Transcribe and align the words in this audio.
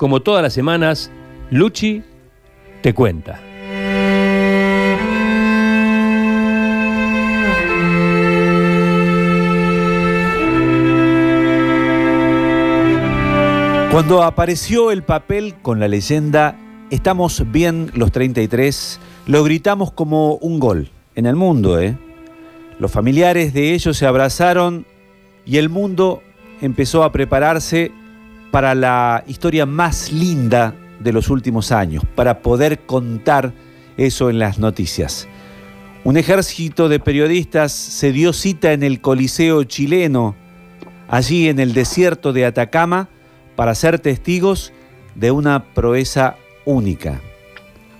como 0.00 0.20
todas 0.20 0.42
las 0.42 0.54
semanas, 0.54 1.10
Luchi 1.50 2.02
te 2.80 2.94
cuenta. 2.94 3.38
Cuando 13.92 14.22
apareció 14.22 14.90
el 14.90 15.02
papel 15.02 15.56
con 15.60 15.78
la 15.80 15.86
leyenda 15.86 16.56
Estamos 16.88 17.44
bien 17.52 17.90
los 17.94 18.10
33, 18.10 18.98
lo 19.26 19.44
gritamos 19.44 19.92
como 19.92 20.36
un 20.36 20.58
gol 20.58 20.88
en 21.14 21.26
el 21.26 21.36
mundo, 21.36 21.78
¿eh? 21.78 21.96
Los 22.78 22.90
familiares 22.90 23.52
de 23.52 23.74
ellos 23.74 23.98
se 23.98 24.06
abrazaron 24.06 24.86
y 25.44 25.58
el 25.58 25.68
mundo 25.68 26.22
empezó 26.62 27.04
a 27.04 27.12
prepararse 27.12 27.92
para 28.50 28.74
la 28.74 29.24
historia 29.26 29.66
más 29.66 30.12
linda 30.12 30.74
de 30.98 31.12
los 31.12 31.30
últimos 31.30 31.72
años, 31.72 32.04
para 32.14 32.42
poder 32.42 32.80
contar 32.80 33.52
eso 33.96 34.30
en 34.30 34.38
las 34.38 34.58
noticias. 34.58 35.28
Un 36.04 36.16
ejército 36.16 36.88
de 36.88 36.98
periodistas 36.98 37.72
se 37.72 38.12
dio 38.12 38.32
cita 38.32 38.72
en 38.72 38.82
el 38.82 39.00
Coliseo 39.00 39.64
chileno, 39.64 40.34
allí 41.08 41.48
en 41.48 41.58
el 41.58 41.74
desierto 41.74 42.32
de 42.32 42.46
Atacama, 42.46 43.08
para 43.56 43.74
ser 43.74 43.98
testigos 43.98 44.72
de 45.14 45.30
una 45.30 45.72
proeza 45.74 46.36
única. 46.64 47.20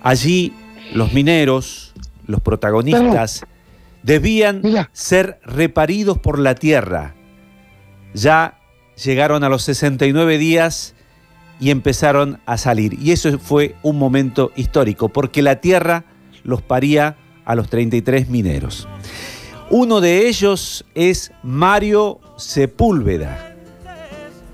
Allí 0.03 0.55
los 0.95 1.13
mineros, 1.13 1.93
los 2.27 2.41
protagonistas, 2.41 3.45
debían 4.03 4.63
ser 4.93 5.41
reparidos 5.45 6.19
por 6.19 6.39
la 6.39 6.55
tierra. 6.55 7.15
Ya 8.15 8.60
llegaron 9.05 9.45
a 9.45 9.49
los 9.49 9.63
69 9.63 10.39
días 10.39 10.95
y 11.59 11.71
empezaron 11.71 12.41
a 12.47 12.57
salir. 12.57 12.99
Y 13.01 13.13
eso 13.13 13.39
fue 13.39 13.77
un 13.83 13.99
momento 13.99 14.53
histórico, 14.57 15.09
porque 15.09 15.43
la 15.43 15.57
tierra 15.57 16.05
los 16.43 16.63
paría 16.63 17.17
a 17.45 17.55
los 17.55 17.69
33 17.69 18.29
mineros. 18.29 18.89
Uno 19.71 20.01
de 20.01 20.29
ellos 20.29 20.85
es 20.95 21.33
Mario 21.43 22.21
Sepúlveda 22.37 23.51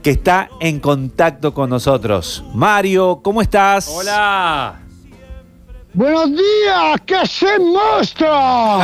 que 0.06 0.12
está 0.12 0.48
en 0.60 0.78
contacto 0.78 1.53
con 1.53 1.69
nosotros. 1.69 2.44
Mario, 2.55 3.19
¿cómo 3.25 3.42
estás? 3.42 3.88
Hola. 3.88 4.78
Buenos 5.92 6.31
días, 6.31 7.00
¿qué 7.05 7.16
haces, 7.16 7.58
monstruo? 7.58 8.31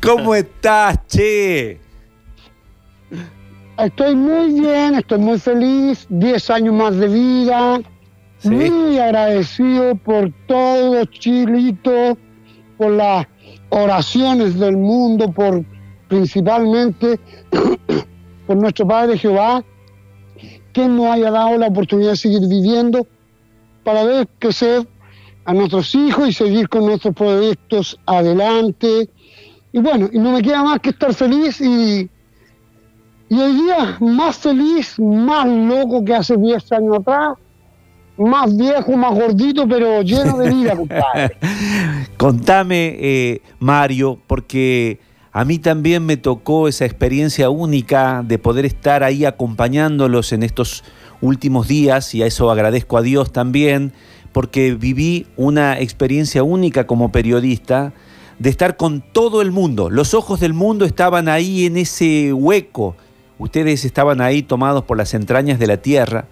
¿Cómo 0.00 0.36
estás, 0.36 0.96
che? 1.08 1.81
Estoy 3.78 4.14
muy 4.14 4.60
bien, 4.60 4.96
estoy 4.96 5.18
muy 5.18 5.38
feliz, 5.38 6.06
10 6.10 6.50
años 6.50 6.74
más 6.74 6.94
de 6.98 7.08
vida, 7.08 7.80
muy 8.44 8.98
agradecido 8.98 9.94
por 9.96 10.30
todo 10.46 11.02
Chilito, 11.06 12.18
por 12.76 12.92
las 12.92 13.26
oraciones 13.70 14.58
del 14.58 14.76
mundo, 14.76 15.32
por 15.32 15.64
principalmente 16.08 17.18
por 18.46 18.56
nuestro 18.58 18.86
Padre 18.86 19.16
Jehová, 19.16 19.64
que 20.74 20.86
nos 20.86 21.06
haya 21.06 21.30
dado 21.30 21.56
la 21.56 21.68
oportunidad 21.68 22.10
de 22.10 22.16
seguir 22.16 22.46
viviendo 22.46 23.06
para 23.84 24.04
ver 24.04 24.28
crecer 24.38 24.86
a 25.46 25.54
nuestros 25.54 25.94
hijos 25.94 26.28
y 26.28 26.32
seguir 26.34 26.68
con 26.68 26.84
nuestros 26.84 27.14
proyectos 27.14 27.98
adelante. 28.04 29.08
Y 29.72 29.78
bueno, 29.78 30.10
y 30.12 30.18
no 30.18 30.32
me 30.32 30.42
queda 30.42 30.62
más 30.62 30.80
que 30.80 30.90
estar 30.90 31.14
feliz 31.14 31.58
y, 31.62 32.10
y 33.32 33.40
hoy 33.40 33.52
día 33.62 33.96
más 34.00 34.36
feliz, 34.36 34.98
más 34.98 35.46
loco 35.48 36.04
que 36.04 36.14
hace 36.14 36.36
10 36.36 36.70
años 36.72 36.98
atrás, 36.98 37.38
más 38.18 38.54
viejo, 38.54 38.94
más 38.94 39.14
gordito, 39.14 39.66
pero 39.66 40.02
lleno 40.02 40.36
de 40.36 40.50
vida, 40.52 40.76
compadre. 40.76 41.38
Contame, 42.18 42.94
eh, 43.00 43.40
Mario, 43.58 44.18
porque 44.26 45.00
a 45.32 45.46
mí 45.46 45.58
también 45.58 46.04
me 46.04 46.18
tocó 46.18 46.68
esa 46.68 46.84
experiencia 46.84 47.48
única 47.48 48.22
de 48.22 48.38
poder 48.38 48.66
estar 48.66 49.02
ahí 49.02 49.24
acompañándolos 49.24 50.34
en 50.34 50.42
estos 50.42 50.84
últimos 51.22 51.68
días 51.68 52.14
y 52.14 52.22
a 52.22 52.26
eso 52.26 52.50
agradezco 52.50 52.98
a 52.98 53.02
Dios 53.02 53.32
también, 53.32 53.94
porque 54.32 54.74
viví 54.74 55.26
una 55.38 55.80
experiencia 55.80 56.42
única 56.42 56.86
como 56.86 57.10
periodista 57.10 57.94
de 58.38 58.50
estar 58.50 58.76
con 58.76 59.00
todo 59.00 59.40
el 59.40 59.52
mundo. 59.52 59.88
Los 59.88 60.12
ojos 60.12 60.38
del 60.38 60.52
mundo 60.52 60.84
estaban 60.84 61.30
ahí 61.30 61.64
en 61.64 61.78
ese 61.78 62.34
hueco. 62.34 62.94
Ustedes 63.42 63.84
estaban 63.84 64.20
ahí 64.20 64.44
tomados 64.44 64.84
por 64.84 64.96
las 64.96 65.14
entrañas 65.14 65.58
de 65.58 65.66
la 65.66 65.78
tierra. 65.78 66.26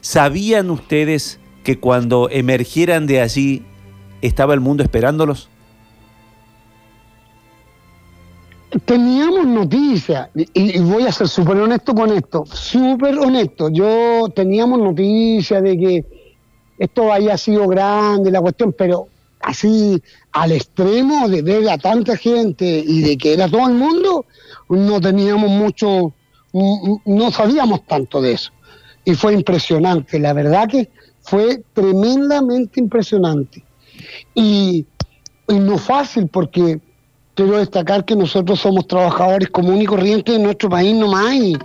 ¿Sabían 0.00 0.70
ustedes 0.70 1.40
que 1.62 1.78
cuando 1.78 2.30
emergieran 2.30 3.06
de 3.06 3.20
allí 3.20 3.66
estaba 4.22 4.54
el 4.54 4.60
mundo 4.60 4.82
esperándolos? 4.82 5.50
Teníamos 8.86 9.46
noticias, 9.46 10.30
y, 10.34 10.78
voy 10.80 11.02
a 11.02 11.12
ser 11.12 11.28
súper 11.28 11.58
honesto 11.58 11.94
con 11.94 12.14
esto, 12.14 12.46
súper 12.46 13.18
honesto. 13.18 13.68
Yo 13.68 14.30
teníamos 14.34 14.78
noticias 14.78 15.62
de 15.62 15.76
que 15.76 16.06
esto 16.78 17.12
haya 17.12 17.36
sido 17.36 17.68
grande, 17.68 18.30
la 18.30 18.40
cuestión, 18.40 18.72
pero 18.72 19.08
así 19.40 20.02
al 20.32 20.52
extremo 20.52 21.28
de 21.28 21.42
ver 21.42 21.68
a 21.68 21.76
tanta 21.76 22.16
gente 22.16 22.82
y 22.86 23.02
de 23.02 23.18
que 23.18 23.34
era 23.34 23.50
todo 23.50 23.68
el 23.68 23.74
mundo, 23.74 24.24
no 24.70 24.98
teníamos 24.98 25.50
mucho, 25.50 26.14
no 26.52 27.30
sabíamos 27.30 27.86
tanto 27.86 28.20
de 28.20 28.32
eso. 28.32 28.52
Y 29.04 29.14
fue 29.14 29.34
impresionante, 29.34 30.18
la 30.18 30.32
verdad 30.32 30.68
que 30.68 30.90
fue 31.22 31.62
tremendamente 31.72 32.80
impresionante. 32.80 33.64
Y, 34.34 34.86
y 35.48 35.54
no 35.54 35.78
fácil 35.78 36.28
porque 36.28 36.80
quiero 37.34 37.58
destacar 37.58 38.04
que 38.04 38.16
nosotros 38.16 38.60
somos 38.60 38.86
trabajadores 38.86 39.48
comunes 39.50 39.84
y 39.84 39.86
corrientes 39.86 40.36
de 40.36 40.42
nuestro 40.42 40.68
país 40.68 40.94
nomás 40.94 41.34
y, 41.34 41.56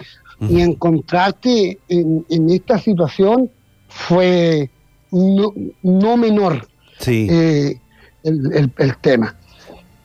y 0.49 0.61
encontrarte 0.61 1.79
en, 1.87 2.49
esta 2.49 2.79
situación 2.79 3.49
fue 3.87 4.69
no, 5.11 6.17
menor 6.17 6.67
eh, 7.05 7.79
el, 8.23 8.97
tema. 9.01 9.35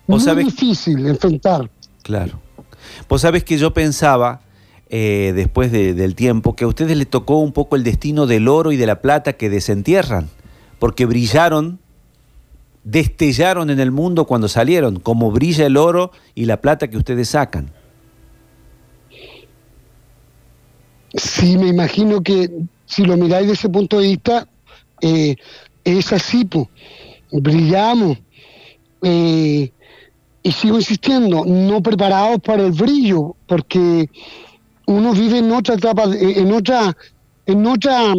Muy 0.06 0.44
difícil 0.44 1.06
enfrentar. 1.06 1.70
Claro. 2.02 2.40
Vos 3.08 3.22
sabés 3.22 3.44
que 3.44 3.56
yo 3.58 3.72
pensaba, 3.72 4.40
eh, 4.90 5.32
después 5.34 5.70
del 5.70 6.14
tiempo, 6.14 6.56
que 6.56 6.64
a 6.64 6.68
ustedes 6.68 6.96
les 6.96 7.08
tocó 7.08 7.38
un 7.38 7.52
poco 7.52 7.76
el 7.76 7.84
destino 7.84 8.26
del 8.26 8.48
oro 8.48 8.72
y 8.72 8.76
de 8.76 8.86
la 8.86 9.00
plata 9.00 9.34
que 9.34 9.50
desentierran, 9.50 10.28
porque 10.78 11.06
brillaron 11.06 11.78
destellaron 12.84 13.68
en 13.68 13.80
el 13.80 13.90
mundo 13.90 14.24
cuando 14.24 14.48
salieron, 14.48 14.98
como 14.98 15.30
brilla 15.30 15.66
el 15.66 15.76
oro 15.76 16.10
y 16.34 16.46
la 16.46 16.62
plata 16.62 16.88
que 16.88 16.96
ustedes 16.96 17.28
sacan. 17.28 17.70
Sí, 21.14 21.58
me 21.58 21.68
imagino 21.68 22.22
que 22.22 22.50
si 22.86 23.04
lo 23.04 23.16
miráis 23.16 23.48
desde 23.48 23.60
ese 23.60 23.68
punto 23.68 23.98
de 23.98 24.08
vista, 24.08 24.48
eh, 25.02 25.36
es 25.84 26.12
así, 26.12 26.46
pues. 26.46 26.66
brillamos. 27.30 28.18
Eh, 29.02 29.70
y 30.42 30.52
sigo 30.52 30.76
insistiendo, 30.76 31.44
no 31.44 31.82
preparados 31.82 32.40
para 32.40 32.64
el 32.64 32.72
brillo, 32.72 33.36
porque 33.46 34.08
uno 34.88 35.12
vive 35.12 35.38
en 35.38 35.52
otra 35.52 35.74
etapa, 35.74 36.04
en 36.18 36.50
otra, 36.50 36.96
en 37.44 37.66
otra 37.66 38.14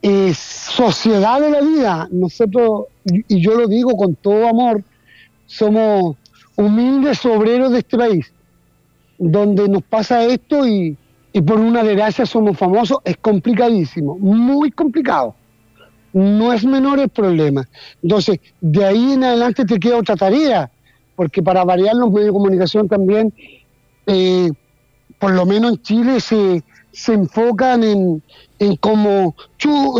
eh, 0.00 0.32
sociedad 0.34 1.40
de 1.42 1.50
la 1.50 1.60
vida. 1.60 2.08
Nosotros, 2.10 2.86
y 3.04 3.42
yo 3.42 3.54
lo 3.54 3.66
digo 3.68 3.94
con 3.98 4.14
todo 4.14 4.48
amor, 4.48 4.82
somos 5.44 6.16
humildes 6.56 7.22
obreros 7.26 7.72
de 7.72 7.80
este 7.80 7.98
país, 7.98 8.32
donde 9.18 9.68
nos 9.68 9.82
pasa 9.82 10.24
esto 10.24 10.66
y, 10.66 10.96
por 11.46 11.60
una 11.60 11.84
desgracia 11.84 12.24
somos 12.24 12.56
famosos, 12.56 12.96
es 13.04 13.18
complicadísimo, 13.18 14.16
muy 14.16 14.70
complicado. 14.70 15.34
No 16.14 16.50
es 16.54 16.64
menor 16.64 16.98
el 16.98 17.10
problema. 17.10 17.68
Entonces, 18.02 18.40
de 18.62 18.86
ahí 18.86 19.12
en 19.12 19.22
adelante 19.22 19.66
te 19.66 19.78
queda 19.78 19.98
otra 19.98 20.16
tarea, 20.16 20.70
porque 21.14 21.42
para 21.42 21.62
variar 21.62 21.94
los 21.94 22.10
medios 22.10 22.28
de 22.28 22.32
comunicación 22.32 22.88
también, 22.88 23.34
eh, 24.06 24.50
por 25.18 25.32
lo 25.32 25.46
menos 25.46 25.72
en 25.72 25.82
Chile 25.82 26.20
se, 26.20 26.62
se 26.92 27.14
enfocan 27.14 27.84
en, 27.84 28.22
en 28.58 28.76
cómo 28.76 29.34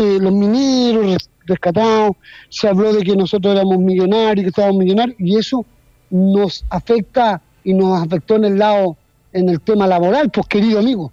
eh, 0.01 0.17
los 0.19 0.33
mineros 0.33 1.29
rescatados, 1.45 2.11
se 2.49 2.67
habló 2.67 2.93
de 2.93 3.03
que 3.03 3.15
nosotros 3.15 3.55
éramos 3.55 3.79
millonarios, 3.79 4.43
que 4.43 4.49
estábamos 4.49 4.77
millonarios, 4.77 5.15
y 5.19 5.37
eso 5.37 5.65
nos 6.09 6.65
afecta 6.69 7.41
y 7.63 7.73
nos 7.73 8.01
afectó 8.01 8.35
en 8.35 8.45
el 8.45 8.59
lado, 8.59 8.97
en 9.33 9.49
el 9.49 9.61
tema 9.61 9.87
laboral, 9.87 10.29
pues 10.29 10.47
querido 10.47 10.79
amigo. 10.79 11.11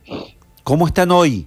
¿Cómo 0.63 0.87
están 0.87 1.11
hoy? 1.11 1.47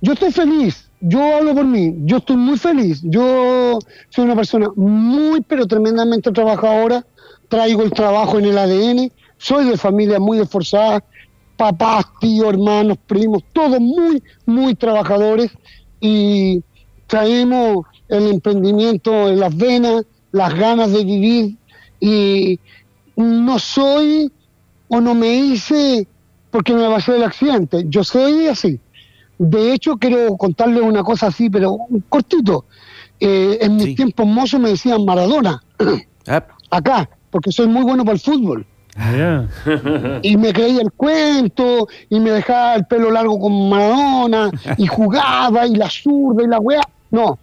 Yo 0.00 0.14
estoy 0.14 0.32
feliz, 0.32 0.88
yo 1.00 1.36
hablo 1.36 1.54
por 1.54 1.64
mí, 1.64 1.94
yo 2.04 2.16
estoy 2.16 2.36
muy 2.36 2.58
feliz, 2.58 3.00
yo 3.04 3.78
soy 4.08 4.24
una 4.24 4.34
persona 4.34 4.68
muy 4.74 5.40
pero 5.42 5.66
tremendamente 5.66 6.32
trabajadora, 6.32 7.06
traigo 7.48 7.82
el 7.82 7.92
trabajo 7.92 8.38
en 8.38 8.46
el 8.46 8.58
ADN, 8.58 9.12
soy 9.42 9.64
de 9.64 9.76
familia 9.76 10.20
muy 10.20 10.38
esforzada, 10.38 11.02
papás, 11.56 12.06
tíos, 12.20 12.50
hermanos, 12.50 12.96
primos, 13.08 13.42
todos 13.52 13.80
muy, 13.80 14.22
muy 14.46 14.76
trabajadores 14.76 15.50
y 16.00 16.62
traemos 17.08 17.84
el 18.08 18.28
emprendimiento 18.28 19.28
en 19.28 19.40
las 19.40 19.56
venas, 19.56 20.04
las 20.30 20.54
ganas 20.54 20.92
de 20.92 21.04
vivir 21.04 21.56
y 21.98 22.60
no 23.16 23.58
soy 23.58 24.30
o 24.86 25.00
no 25.00 25.12
me 25.14 25.34
hice 25.34 26.06
porque 26.52 26.72
me 26.72 26.86
va 26.86 26.94
a 26.94 26.98
hacer 26.98 27.16
el 27.16 27.24
accidente. 27.24 27.84
Yo 27.88 28.04
soy 28.04 28.46
así. 28.46 28.78
De 29.38 29.72
hecho, 29.72 29.96
quiero 29.96 30.36
contarles 30.36 30.82
una 30.82 31.02
cosa 31.02 31.26
así, 31.26 31.50
pero 31.50 31.78
cortito. 32.08 32.64
Eh, 33.18 33.58
en 33.60 33.74
mis 33.76 33.96
tiempos 33.96 34.26
mozos 34.26 34.60
me 34.60 34.68
decían 34.68 35.04
Maradona. 35.04 35.64
Ah. 36.28 36.46
Acá, 36.70 37.10
porque 37.30 37.50
soy 37.50 37.66
muy 37.66 37.82
bueno 37.82 38.04
para 38.04 38.14
el 38.14 38.20
fútbol. 38.20 38.64
Y 40.22 40.36
me 40.36 40.52
creía 40.52 40.82
el 40.82 40.92
cuento, 40.92 41.88
y 42.08 42.20
me 42.20 42.30
dejaba 42.30 42.74
el 42.74 42.86
pelo 42.86 43.10
largo 43.10 43.38
con 43.38 43.68
Maradona, 43.68 44.50
y 44.76 44.86
jugaba, 44.86 45.66
y 45.66 45.76
la 45.76 45.88
zurda, 45.88 46.42
y 46.42 46.46
la 46.46 46.58
weá. 46.58 46.82
No, 47.10 47.38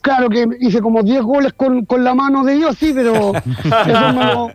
Claro 0.00 0.28
que 0.28 0.48
hice 0.60 0.80
como 0.80 1.02
10 1.02 1.22
goles 1.22 1.52
con, 1.52 1.84
con, 1.84 2.02
la 2.02 2.12
mano 2.12 2.42
de 2.42 2.54
Dios, 2.56 2.76
sí, 2.76 2.92
pero 2.92 3.32
eso 3.86 4.12
lo, 4.12 4.50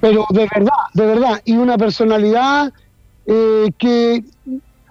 Pero 0.00 0.24
de 0.30 0.48
verdad, 0.54 0.72
de 0.94 1.06
verdad, 1.06 1.42
y 1.44 1.56
una 1.56 1.76
personalidad 1.76 2.72
eh, 3.26 3.72
que, 3.78 4.22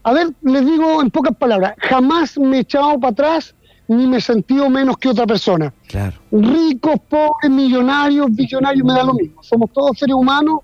a 0.04 0.12
ver, 0.12 0.28
les 0.42 0.66
digo 0.66 1.02
en 1.02 1.10
pocas 1.12 1.36
palabras, 1.38 1.76
jamás 1.78 2.38
me 2.38 2.58
he 2.58 2.60
echado 2.62 3.00
para 3.00 3.12
atrás 3.12 3.56
ni 3.88 4.08
me 4.08 4.20
sentido 4.20 4.70
menos 4.70 4.98
que 4.98 5.10
otra 5.10 5.26
persona. 5.26 5.74
Claro. 5.88 6.18
Ricos, 6.32 7.00
pobres, 7.10 7.50
millonarios, 7.50 8.28
visionarios, 8.32 8.86
me 8.86 8.94
da 8.94 9.04
lo 9.04 9.14
mismo. 9.14 9.42
Somos 9.42 9.72
todos 9.72 9.98
seres 9.98 10.16
humanos 10.16 10.60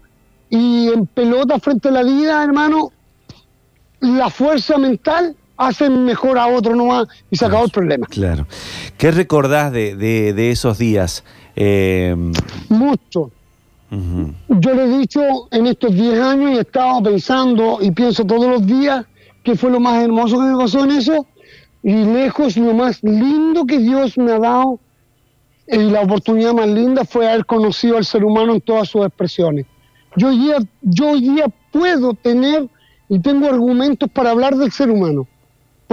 y 0.50 0.90
en 0.90 1.06
pelota 1.08 1.60
frente 1.60 1.90
a 1.90 1.92
la 1.92 2.04
vida, 2.04 2.44
hermano, 2.44 2.92
la 4.02 4.30
fuerza 4.30 4.78
mental 4.78 5.36
hacen 5.58 6.04
mejor 6.04 6.38
a 6.38 6.48
otro 6.48 6.76
nomás 6.76 7.08
y 7.30 7.38
se 7.38 7.46
acabó 7.46 7.66
el 7.66 7.72
problema. 7.72 8.08
Claro. 8.08 8.48
¿Qué 8.98 9.12
recordás 9.12 9.72
de, 9.72 9.96
de, 9.96 10.52
esos 10.52 10.78
días? 10.78 11.24
Eh... 11.56 12.16
Mucho. 12.70 13.32
Yo 14.50 14.74
le 14.74 14.86
he 14.86 14.98
dicho 14.98 15.22
en 15.52 15.68
estos 15.68 15.94
10 15.94 16.20
años 16.20 16.52
y 16.52 16.58
he 16.58 16.62
estado 16.62 17.04
pensando 17.04 17.78
y 17.80 17.92
pienso 17.92 18.26
todos 18.26 18.48
los 18.48 18.66
días 18.66 19.06
que 19.44 19.56
fue 19.56 19.70
lo 19.70 19.80
más 19.80 20.04
hermoso 20.04 20.40
que 20.40 20.46
me 20.46 20.58
pasó 20.58 20.84
en 20.84 20.92
eso 20.92 21.28
y 21.84 21.94
lejos 21.94 22.58
lo 22.58 22.74
más 22.74 23.04
lindo 23.04 23.66
que 23.66 23.78
Dios 23.78 24.18
me 24.18 24.32
ha 24.32 24.40
dado 24.40 24.80
y 25.68 25.78
la 25.78 26.02
oportunidad 26.02 26.54
más 26.54 26.68
linda 26.68 27.06
fue 27.06 27.30
haber 27.30 27.46
conocido 27.46 27.98
al 27.98 28.06
ser 28.06 28.24
humano 28.24 28.54
en 28.54 28.62
todas 28.62 28.90
sus 28.90 29.06
expresiones. 29.06 29.66
Yo 30.16 30.30
hoy 30.30 30.40
día, 30.40 30.58
yo 30.82 31.12
hoy 31.12 31.22
día 31.22 31.46
puedo 31.72 32.14
tener 32.14 32.68
y 33.10 33.20
tengo 33.20 33.48
argumentos 33.48 34.10
para 34.10 34.32
hablar 34.32 34.56
del 34.56 34.72
ser 34.72 34.90
humano 34.90 35.28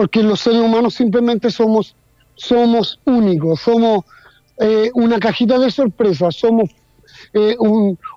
porque 0.00 0.22
los 0.22 0.40
seres 0.40 0.62
humanos 0.62 0.94
simplemente 0.94 1.50
somos, 1.50 1.94
somos 2.34 2.98
únicos, 3.04 3.60
somos 3.60 4.04
eh, 4.58 4.90
una 4.94 5.18
cajita 5.18 5.58
de 5.58 5.70
sorpresas, 5.70 6.36
somos 6.36 6.70
eh, 7.34 7.54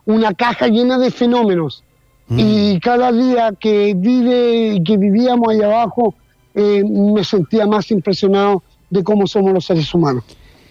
una 0.06 0.34
caja 0.34 0.68
llena 0.68 0.98
de 0.98 1.12
fenómenos. 1.12 1.84
Mm. 2.28 2.40
Y 2.40 2.80
cada 2.80 3.12
día 3.12 3.54
que 3.60 3.94
vive 3.98 4.76
y 4.76 4.84
que 4.84 4.96
vivíamos 4.96 5.50
ahí 5.50 5.62
abajo, 5.62 6.16
eh, 6.54 6.84
me 6.84 7.24
sentía 7.24 7.66
más 7.66 7.90
impresionado 7.92 8.64
de 8.90 9.04
cómo 9.04 9.28
somos 9.28 9.54
los 9.54 9.66
seres 9.66 9.94
humanos. 9.94 10.24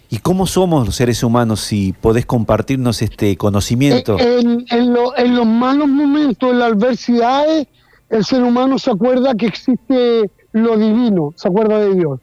¿Y 0.08 0.18
cómo 0.18 0.46
somos 0.46 0.84
los 0.84 0.94
seres 0.94 1.22
humanos 1.22 1.60
si 1.60 1.94
podés 1.94 2.26
compartirnos 2.26 3.00
este 3.00 3.36
conocimiento? 3.36 4.18
En, 4.18 4.66
en, 4.70 4.94
en 5.16 5.36
los 5.36 5.46
malos 5.46 5.88
momentos, 5.88 6.50
en 6.50 6.58
las 6.58 6.72
adversidades, 6.72 7.66
el 8.10 8.24
ser 8.24 8.42
humano 8.42 8.78
se 8.78 8.90
acuerda 8.90 9.34
que 9.34 9.46
existe 9.46 10.30
lo 10.52 10.76
divino, 10.76 11.32
se 11.34 11.48
acuerda 11.48 11.78
de 11.78 11.94
Dios. 11.94 12.20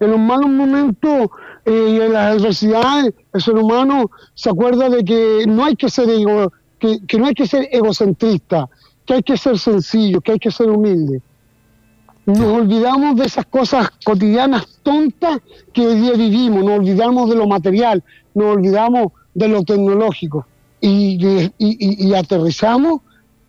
En 0.00 0.10
los 0.10 0.18
malos 0.18 0.50
momentos 0.50 1.28
eh, 1.64 1.90
y 1.90 2.00
en 2.00 2.12
las 2.12 2.36
adversidades, 2.36 3.14
el 3.32 3.40
ser 3.40 3.54
humano 3.54 4.10
se 4.34 4.50
acuerda 4.50 4.88
de 4.88 5.04
que 5.04 5.44
no 5.46 5.64
hay 5.64 5.76
que 5.76 5.88
ser 5.88 6.08
ego, 6.10 6.52
que, 6.78 7.00
no 7.18 7.26
hay 7.26 7.34
que 7.34 7.46
ser 7.46 7.68
egocentrista, 7.70 8.68
que 9.04 9.14
hay 9.14 9.22
que 9.22 9.36
ser 9.36 9.58
sencillo, 9.58 10.20
que 10.20 10.32
hay 10.32 10.38
que 10.38 10.50
ser 10.50 10.70
humilde. 10.70 11.20
Nos 12.28 12.40
olvidamos 12.40 13.16
de 13.16 13.24
esas 13.24 13.46
cosas 13.46 13.88
cotidianas 14.04 14.66
tontas 14.82 15.38
que 15.72 15.86
hoy 15.86 15.98
día 15.98 16.12
vivimos, 16.12 16.62
nos 16.62 16.80
olvidamos 16.80 17.30
de 17.30 17.36
lo 17.36 17.46
material, 17.46 18.04
nos 18.34 18.56
olvidamos 18.56 19.12
de 19.32 19.48
lo 19.48 19.62
tecnológico 19.62 20.46
y, 20.78 21.50
y 21.56 22.12
aterrizamos 22.12 23.00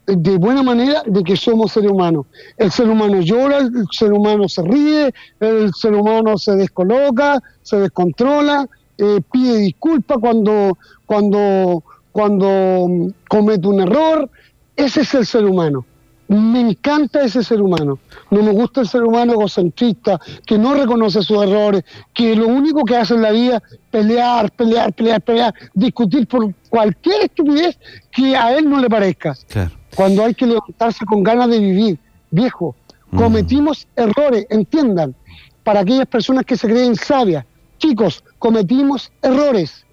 de 0.06 0.38
buena 0.38 0.64
manera 0.64 1.04
de 1.06 1.26
que 1.26 1.36
somos 1.36 1.74
seres 1.74 1.92
humanos. 1.92 2.28
El 2.56 2.72
ser 2.72 2.88
humano 2.88 3.20
llora, 3.20 3.58
el 3.58 3.86
ser 3.92 4.14
humano 4.14 4.48
se 4.48 4.62
ríe, 4.64 5.14
el 5.42 5.74
ser 5.74 5.94
humano 5.94 6.38
se 6.38 6.56
descoloca, 6.56 7.44
se 7.62 7.81
descontrola, 7.81 8.66
eh, 8.98 9.20
pide 9.30 9.58
disculpas 9.58 10.20
cuando, 10.20 10.78
cuando, 11.06 11.84
cuando 12.14 12.88
mm, 12.88 13.08
comete 13.28 13.68
un 13.68 13.81
error. 13.81 14.30
Ese 14.78 15.02
es 15.02 15.14
el 15.16 15.26
ser 15.26 15.44
humano. 15.44 15.86
Me 16.30 16.62
encanta 16.62 17.24
ese 17.24 17.44
ser 17.44 17.62
humano. 17.62 18.00
No 18.31 18.42
me 18.42 18.52
gusta 18.52 18.81
el 18.81 18.88
ser 18.88 19.04
humano 19.04 19.34
egocentrista, 19.34 20.20
que 20.46 20.58
no 20.58 20.74
reconoce 20.74 21.22
sus 21.24 21.44
errores, 21.44 21.84
que 22.14 22.36
lo 22.36 22.48
único 22.48 22.86
que 22.86 22.96
hace 22.96 23.16
en 23.16 23.24
la 23.24 23.31
vida 23.31 23.62
es 23.72 23.80
pelear, 23.92 24.52
pelear, 24.52 24.94
pelear, 24.94 25.22
pelear, 25.22 25.54
discutir 25.74 26.28
por 26.28 26.54
cualquier 26.70 27.24
estupidez 27.24 27.78
que 28.12 28.38
a 28.38 28.56
él 28.56 28.70
no 28.70 28.80
le 28.80 28.90
parezca. 28.90 29.36
Claro 29.48 29.80
cuando 29.96 30.24
hay 30.24 30.34
que 30.34 30.46
levantarse 30.46 31.06
con 31.06 31.24
ganas 31.24 31.50
de 31.50 31.60
vivir. 31.60 32.00
Viejo, 32.31 32.76
mm. 33.12 33.18
cometimos 33.18 33.88
errores, 33.96 34.46
entiendan, 34.50 35.16
para 35.64 35.81
aquellas 35.81 36.08
personas 36.08 36.46
que 36.46 36.58
se 36.58 36.68
creen 36.68 36.96
sabias. 36.96 37.46
Chicos, 37.78 38.24
cometimos 38.38 39.12
errores. 39.22 39.86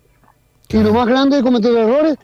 Y 0.68 0.78
lo 0.78 0.92
más 0.92 1.06
grande 1.06 1.36
de 1.36 1.42
cometer 1.42 1.74
errores, 1.76 2.16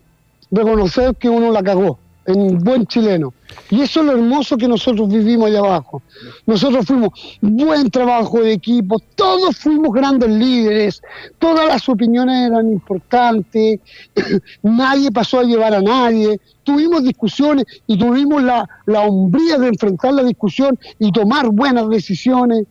reconocer 0.51 1.15
que 1.17 1.29
uno 1.29 1.51
la 1.53 1.63
cagó 1.63 1.99
en 2.27 2.59
buen 2.59 2.87
chileno. 2.87 3.33
Y 3.71 3.83
eso 3.83 4.01
es 4.01 4.07
lo 4.07 4.13
hermoso 4.13 4.57
que 4.57 4.69
nosotros 4.69 5.09
vivimos 5.09 5.49
allá 5.49 5.61
abajo. 5.61 6.03
Nosotros 6.47 6.87
fuimos 6.87 7.11
buen 7.41 7.91
trabajo 7.91 8.41
de 8.41 8.53
equipo, 8.53 8.99
todos 9.15 9.57
fuimos 9.57 9.93
grandes 9.93 10.31
líderes, 10.31 11.03
todas 11.39 11.67
las 11.67 11.89
opiniones 11.89 12.51
eran 12.51 12.71
importantes, 12.71 13.81
nadie 14.63 15.11
pasó 15.11 15.41
a 15.41 15.45
llevar 15.45 15.75
a 15.75 15.83
nadie, 15.83 16.41
tuvimos 16.63 17.03
discusiones 17.03 17.65
y 17.87 17.99
tuvimos 17.99 18.43
la, 18.43 18.69
la 18.87 19.03
hombría 19.03 19.59
de 19.59 19.69
enfrentar 19.69 20.15
la 20.15 20.25
discusión 20.25 20.79
y 20.99 21.13
tomar 21.13 21.51
buenas 21.51 21.89
decisiones. 21.89 22.67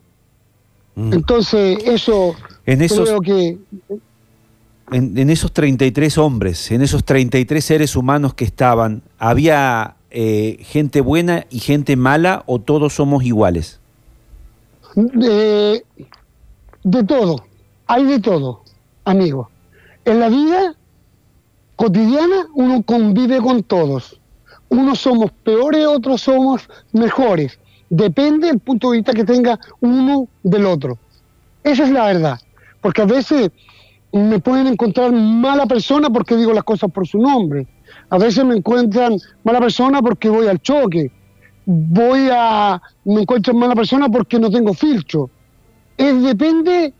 Mm. 0.95 1.13
Entonces, 1.13 1.79
eso 1.85 2.35
en 2.65 2.87
creo 2.87 3.21
que 3.21 3.57
en, 4.91 5.29
esos 5.29 5.51
33 5.53 6.17
hombres, 6.17 6.71
en 6.71 6.81
esos 6.81 7.03
33 7.03 7.63
seres 7.63 7.95
humanos 7.95 8.33
que 8.33 8.43
estaban, 8.43 9.01
¿había 9.17 9.95
eh, 10.09 10.57
gente 10.61 11.01
buena 11.01 11.45
y 11.49 11.59
gente 11.59 11.95
mala 11.95 12.43
o 12.45 12.59
todos 12.59 12.93
somos 12.93 13.23
iguales? 13.23 13.79
De, 14.95 15.83
de 16.83 17.03
todo, 17.03 17.45
hay 17.87 18.05
de 18.05 18.19
todo, 18.19 18.63
amigo. 19.05 19.49
En 20.03 20.19
la 20.19 20.29
vida 20.29 20.75
cotidiana 21.77 22.47
uno 22.53 22.83
convive 22.83 23.39
con 23.39 23.63
todos. 23.63 24.19
Unos 24.67 24.99
somos 24.99 25.31
peores, 25.43 25.85
otros 25.85 26.21
somos 26.21 26.67
mejores. 26.91 27.59
Depende 27.89 28.47
del 28.47 28.59
punto 28.59 28.91
de 28.91 28.97
vista 28.97 29.13
que 29.13 29.23
tenga 29.23 29.59
uno 29.79 30.27
del 30.43 30.65
otro. 30.65 30.97
Esa 31.63 31.83
es 31.83 31.91
la 31.91 32.05
verdad. 32.05 32.39
Porque 32.81 33.01
a 33.01 33.05
veces 33.05 33.51
me 34.11 34.39
pueden 34.39 34.67
encontrar 34.67 35.11
mala 35.11 35.65
persona 35.65 36.09
porque 36.09 36.35
digo 36.35 36.53
las 36.53 36.63
cosas 36.63 36.91
por 36.91 37.07
su 37.07 37.17
nombre. 37.17 37.67
A 38.09 38.17
veces 38.17 38.43
me 38.43 38.55
encuentran 38.55 39.17
mala 39.43 39.59
persona 39.59 40.01
porque 40.01 40.29
voy 40.29 40.47
al 40.47 40.61
choque. 40.61 41.11
Voy 41.65 42.29
a. 42.31 42.81
Me 43.05 43.21
encuentran 43.21 43.57
mala 43.57 43.75
persona 43.75 44.09
porque 44.09 44.39
no 44.39 44.49
tengo 44.49 44.73
filtro. 44.73 45.29
Es 45.97 46.21
depende 46.21 46.93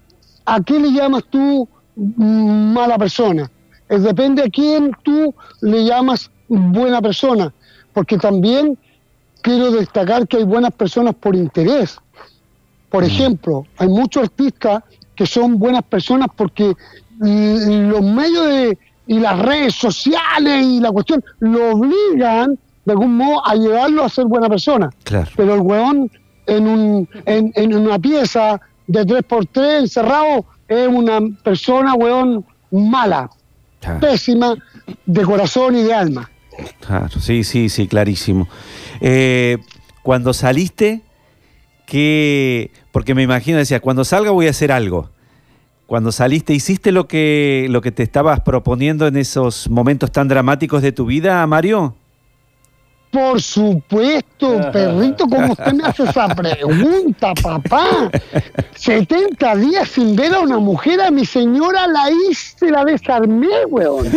a 0.45 0.61
qué 0.61 0.79
le 0.79 0.91
llamas 0.91 1.23
tú 1.29 1.67
mala 1.95 2.97
persona. 2.97 3.51
Es 3.89 4.03
depende 4.03 4.43
a 4.43 4.49
quién 4.49 4.91
tú 5.03 5.33
le 5.61 5.83
llamas 5.83 6.31
buena 6.47 7.01
persona. 7.01 7.53
Porque 7.93 8.17
también 8.17 8.77
quiero 9.41 9.71
destacar 9.71 10.27
que 10.27 10.37
hay 10.37 10.43
buenas 10.43 10.71
personas 10.71 11.13
por 11.15 11.35
interés. 11.35 11.97
Por 12.89 13.03
mm. 13.03 13.07
ejemplo, 13.07 13.65
hay 13.77 13.89
muchos 13.89 14.23
artistas 14.23 14.83
que 15.21 15.27
son 15.27 15.59
buenas 15.59 15.83
personas 15.83 16.29
porque 16.35 16.73
los 17.19 18.01
medios 18.01 18.73
y 19.05 19.19
las 19.19 19.37
redes 19.37 19.75
sociales 19.75 20.65
y 20.65 20.79
la 20.79 20.91
cuestión 20.91 21.23
lo 21.39 21.73
obligan 21.73 22.57
de 22.85 22.91
algún 22.91 23.17
modo 23.17 23.47
a 23.47 23.53
llevarlo 23.53 24.03
a 24.03 24.09
ser 24.09 24.25
buena 24.25 24.49
persona. 24.49 24.89
Pero 25.35 25.53
el 25.53 25.59
hueón 25.59 26.09
en, 26.47 26.67
un, 26.67 27.09
en, 27.27 27.75
una 27.75 27.99
pieza 27.99 28.59
de 28.87 29.05
3x3 29.05 29.81
encerrado 29.81 30.45
es 30.67 30.87
una 30.87 31.19
persona, 31.43 31.93
hueón, 31.93 32.43
mala, 32.71 33.29
pésima 33.99 34.55
de 35.05 35.21
corazón 35.21 35.75
y 35.75 35.83
de 35.83 35.93
alma. 35.93 36.31
Claro, 36.79 37.09
sí, 37.19 37.43
sí, 37.43 37.69
sí, 37.69 37.87
clarísimo. 37.87 38.47
Eh, 38.99 39.59
cuando 40.01 40.33
saliste, 40.33 41.01
¿qué...? 41.85 42.71
Porque 42.91 43.15
me 43.15 43.23
imagino, 43.23 43.57
decía, 43.57 43.79
cuando 43.79 44.03
salga 44.03 44.31
voy 44.31 44.47
a 44.47 44.51
hacer 44.51 44.71
algo. 44.71 45.09
Cuando 45.87 46.11
saliste, 46.11 46.53
¿hiciste 46.53 46.91
lo 46.91 47.07
que, 47.07 47.67
lo 47.69 47.81
que 47.81 47.91
te 47.91 48.03
estabas 48.03 48.39
proponiendo 48.41 49.07
en 49.07 49.17
esos 49.17 49.69
momentos 49.69 50.11
tan 50.11 50.27
dramáticos 50.27 50.81
de 50.81 50.91
tu 50.91 51.05
vida, 51.05 51.45
Mario? 51.47 51.95
Por 53.11 53.41
supuesto, 53.41 54.71
perrito, 54.71 55.27
¿cómo 55.27 55.51
usted 55.51 55.73
me 55.73 55.83
hace 55.83 56.03
esa 56.03 56.29
pregunta, 56.29 57.33
papá? 57.43 58.09
70 58.73 59.55
días 59.57 59.89
sin 59.89 60.15
ver 60.15 60.33
a 60.33 60.39
una 60.39 60.59
mujer, 60.59 61.01
a 61.01 61.11
mi 61.11 61.25
señora 61.25 61.87
la 61.87 62.09
hice, 62.09 62.71
la 62.71 62.85
desarmé, 62.85 63.65
weón. 63.67 64.09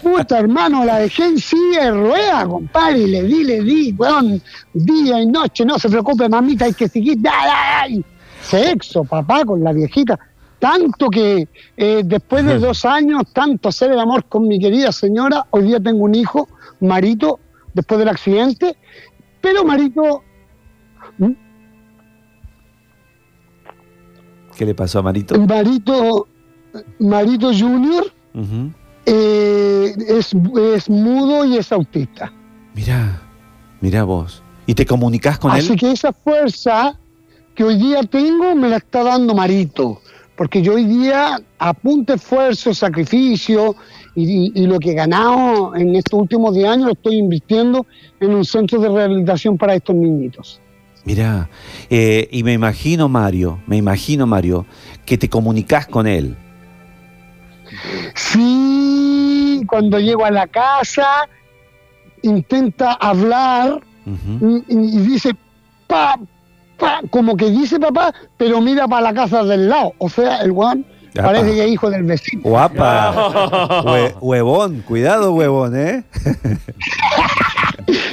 Puta, 0.00 0.38
hermano, 0.38 0.84
la 0.84 1.00
dejé 1.00 1.24
en 1.24 1.38
silla 1.38 1.86
de 1.86 1.90
rueda, 1.90 2.46
compadre, 2.46 2.98
y 3.00 3.06
le 3.08 3.22
di, 3.24 3.44
le 3.44 3.62
di, 3.62 3.92
weón, 3.98 4.40
día 4.72 5.20
y 5.20 5.26
noche, 5.26 5.64
no 5.64 5.76
se 5.76 5.88
preocupe, 5.88 6.28
mamita, 6.28 6.66
hay 6.66 6.74
que 6.74 6.88
seguir, 6.88 7.18
¡ay, 7.28 7.50
ay! 7.82 8.04
Sexo, 8.42 9.02
papá, 9.02 9.44
con 9.44 9.64
la 9.64 9.72
viejita. 9.72 10.18
Tanto 10.58 11.08
que 11.08 11.48
eh, 11.76 12.02
después 12.04 12.44
de 12.44 12.58
dos 12.58 12.84
años, 12.84 13.22
tanto 13.32 13.68
hacer 13.68 13.92
el 13.92 14.00
amor 14.00 14.24
con 14.24 14.48
mi 14.48 14.58
querida 14.58 14.90
señora, 14.90 15.46
hoy 15.50 15.64
día 15.64 15.80
tengo 15.80 16.04
un 16.04 16.14
hijo 16.14 16.48
Marito 16.80 17.38
después 17.74 17.98
del 17.98 18.08
accidente, 18.08 18.76
pero 19.40 19.64
Marito... 19.64 20.22
¿Qué 24.56 24.66
le 24.66 24.74
pasó 24.74 24.98
a 24.98 25.02
Marito? 25.02 25.38
Marito, 25.38 26.26
Marito 26.98 27.52
Junior 27.52 28.12
eh, 29.06 29.94
es, 30.08 30.34
es 30.74 30.90
mudo 30.90 31.44
y 31.44 31.56
es 31.56 31.70
autista. 31.70 32.32
Mirá, 32.74 33.22
mirá 33.80 34.02
vos. 34.02 34.42
¿Y 34.66 34.74
te 34.74 34.84
comunicás 34.84 35.38
con 35.38 35.52
Así 35.52 35.72
él? 35.72 35.78
que 35.78 35.92
esa 35.92 36.12
fuerza 36.12 36.98
que 37.54 37.64
hoy 37.64 37.76
día 37.76 38.02
tengo 38.02 38.54
me 38.54 38.68
la 38.68 38.76
está 38.76 39.02
dando 39.02 39.34
Marito, 39.34 40.00
porque 40.38 40.62
yo 40.62 40.74
hoy 40.74 40.84
día 40.84 41.40
a 41.58 41.74
punto 41.74 42.12
de 42.12 42.16
esfuerzo, 42.16 42.72
sacrificio 42.72 43.74
y, 44.14 44.52
y 44.54 44.66
lo 44.68 44.78
que 44.78 44.92
he 44.92 44.94
ganado 44.94 45.74
en 45.74 45.96
estos 45.96 46.20
últimos 46.20 46.54
10 46.54 46.68
años 46.68 46.86
lo 46.86 46.92
estoy 46.92 47.16
invirtiendo 47.16 47.84
en 48.20 48.34
un 48.34 48.44
centro 48.44 48.78
de 48.78 48.88
rehabilitación 48.88 49.58
para 49.58 49.74
estos 49.74 49.96
niñitos. 49.96 50.60
Mirá, 51.04 51.50
eh, 51.90 52.28
y 52.30 52.44
me 52.44 52.52
imagino, 52.52 53.08
Mario, 53.08 53.58
me 53.66 53.76
imagino, 53.76 54.28
Mario, 54.28 54.64
que 55.04 55.18
te 55.18 55.28
comunicás 55.28 55.88
con 55.88 56.06
él. 56.06 56.36
Sí, 58.14 59.60
cuando 59.66 59.98
llego 59.98 60.24
a 60.24 60.30
la 60.30 60.46
casa, 60.46 61.28
intenta 62.22 62.92
hablar 62.92 63.80
y 64.68 64.98
dice, 65.00 65.34
pa, 65.88 66.16
pa, 66.78 67.00
como 67.10 67.36
que 67.36 67.50
dice 67.50 67.78
papá, 67.78 68.12
pero 68.36 68.60
mira 68.60 68.86
para 68.88 69.02
la 69.02 69.14
casa 69.14 69.44
del 69.44 69.68
lado. 69.68 69.92
O 69.98 70.08
sea, 70.08 70.38
el 70.42 70.52
guan 70.52 70.84
parece 71.14 71.52
que 71.54 71.64
es 71.64 71.70
hijo 71.72 71.90
del 71.90 72.04
vecino. 72.04 72.42
Guapa. 72.44 73.82
Hue- 73.84 74.14
huevón, 74.20 74.82
cuidado, 74.86 75.32
huevón, 75.34 75.76
¿eh? 75.76 76.04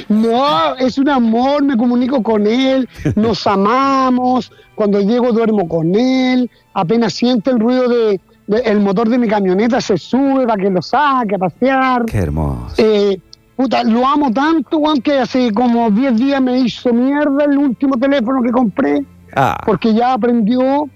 No, 0.08 0.74
es 0.76 0.96
un 0.98 1.08
amor, 1.08 1.62
me 1.64 1.76
comunico 1.76 2.22
con 2.22 2.46
él, 2.46 2.88
nos 3.14 3.46
amamos, 3.46 4.50
cuando 4.74 5.00
llego 5.00 5.32
duermo 5.32 5.68
con 5.68 5.94
él, 5.94 6.50
apenas 6.74 7.12
siente 7.12 7.50
el 7.50 7.58
ruido 7.60 7.88
de, 7.88 8.20
de- 8.46 8.60
el 8.64 8.80
motor 8.80 9.08
de 9.08 9.18
mi 9.18 9.28
camioneta 9.28 9.80
se 9.80 9.98
sube 9.98 10.46
para 10.46 10.62
que 10.62 10.70
lo 10.70 10.80
saque 10.80 11.34
a 11.34 11.38
pasear. 11.38 12.04
Qué 12.06 12.18
hermoso. 12.18 12.74
Eh, 12.78 13.20
puta, 13.56 13.82
lo 13.84 14.06
amo 14.06 14.30
tanto, 14.32 14.78
Juan, 14.78 15.00
que 15.00 15.18
hace 15.18 15.52
como 15.52 15.90
10 15.90 16.16
días 16.16 16.40
me 16.42 16.58
hizo 16.58 16.92
mierda 16.92 17.44
el 17.44 17.58
último 17.58 17.96
teléfono 17.98 18.42
que 18.42 18.50
compré, 18.50 19.04
Ah, 19.34 19.58
porque 19.66 19.92
ya 19.92 20.12
aprendió. 20.14 20.88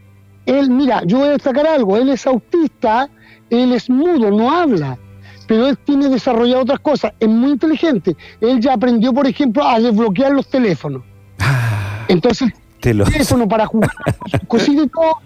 Él, 0.47 0.71
mira, 0.71 1.03
yo 1.05 1.19
voy 1.19 1.29
a 1.29 1.33
destacar 1.33 1.67
algo, 1.67 1.97
él 1.97 2.09
es 2.09 2.27
autista, 2.27 3.09
él 3.51 3.73
es 3.73 3.89
mudo, 3.91 4.31
no 4.31 4.51
habla, 4.51 4.99
pero 5.47 5.67
él 5.69 5.79
tiene 5.79 6.09
desarrollado 6.09 6.63
otras 6.63 6.81
cosas, 6.81 7.13
es 7.21 7.29
muy 7.29 7.51
inteligente. 7.53 8.17
Él 8.41 8.59
ya 8.61 8.73
aprendió, 8.75 9.13
por 9.13 9.27
ejemplo, 9.27 9.67
a 9.67 9.79
desbloquear 9.79 10.33
los 10.33 10.49
teléfonos. 10.49 11.03
ah, 11.41 12.05
Entonces, 12.09 12.53
te 12.81 12.95
teléfono 12.95 13.47
para 13.47 13.67
jugar, 13.67 13.91
cosita 14.49 14.83
y 14.83 14.89
todo, 14.89 15.19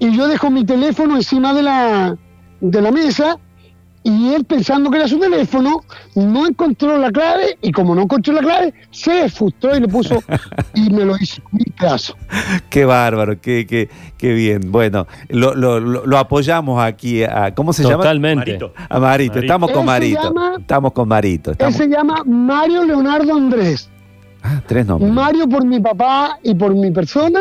y 0.00 0.10
yo 0.16 0.26
dejo 0.28 0.50
mi 0.50 0.64
teléfono 0.64 1.16
encima 1.16 1.54
de 1.54 1.62
la, 1.62 2.16
de 2.60 2.82
la 2.82 2.90
mesa, 2.90 3.38
y 4.08 4.32
él 4.32 4.44
pensando 4.44 4.90
que 4.90 4.96
era 4.96 5.06
su 5.06 5.18
teléfono, 5.18 5.82
no 6.14 6.46
encontró 6.46 6.96
la 6.96 7.10
clave, 7.10 7.58
y 7.60 7.70
como 7.72 7.94
no 7.94 8.02
encontró 8.02 8.32
la 8.32 8.40
clave, 8.40 8.72
se 8.90 9.28
frustró 9.28 9.76
y 9.76 9.80
le 9.80 9.88
puso, 9.88 10.22
y 10.74 10.88
me 10.90 11.04
lo 11.04 11.14
hizo 11.18 11.42
mi 11.52 11.64
pedazo. 11.64 12.14
Qué 12.70 12.86
bárbaro, 12.86 13.38
qué, 13.40 13.66
qué, 13.66 13.90
qué 14.16 14.32
bien. 14.32 14.72
Bueno, 14.72 15.06
lo, 15.28 15.54
lo, 15.54 15.78
lo- 15.78 16.18
apoyamos 16.18 16.82
aquí. 16.82 17.22
A, 17.22 17.54
¿Cómo 17.54 17.72
se 17.74 17.82
llama? 17.82 17.96
Totalmente. 17.98 18.46
Marito. 18.58 18.72
A 18.88 18.98
Marito. 18.98 19.38
Estamos 19.40 19.70
con 19.70 19.80
Él 19.80 19.86
Marito. 19.86 20.22
llama- 20.22 20.52
Estamos 20.58 20.92
con 20.92 21.08
Marito. 21.08 21.52
Él 21.58 21.74
se 21.74 21.86
llama 21.86 22.22
Mario 22.24 22.84
Leonardo 22.84 23.34
Andrés. 23.34 23.90
Ah, 24.42 24.62
tres 24.66 24.86
nombres. 24.86 25.12
Mario 25.12 25.46
por 25.48 25.64
mi 25.66 25.80
papá 25.80 26.38
y 26.42 26.54
por 26.54 26.74
mi 26.74 26.90
persona, 26.90 27.40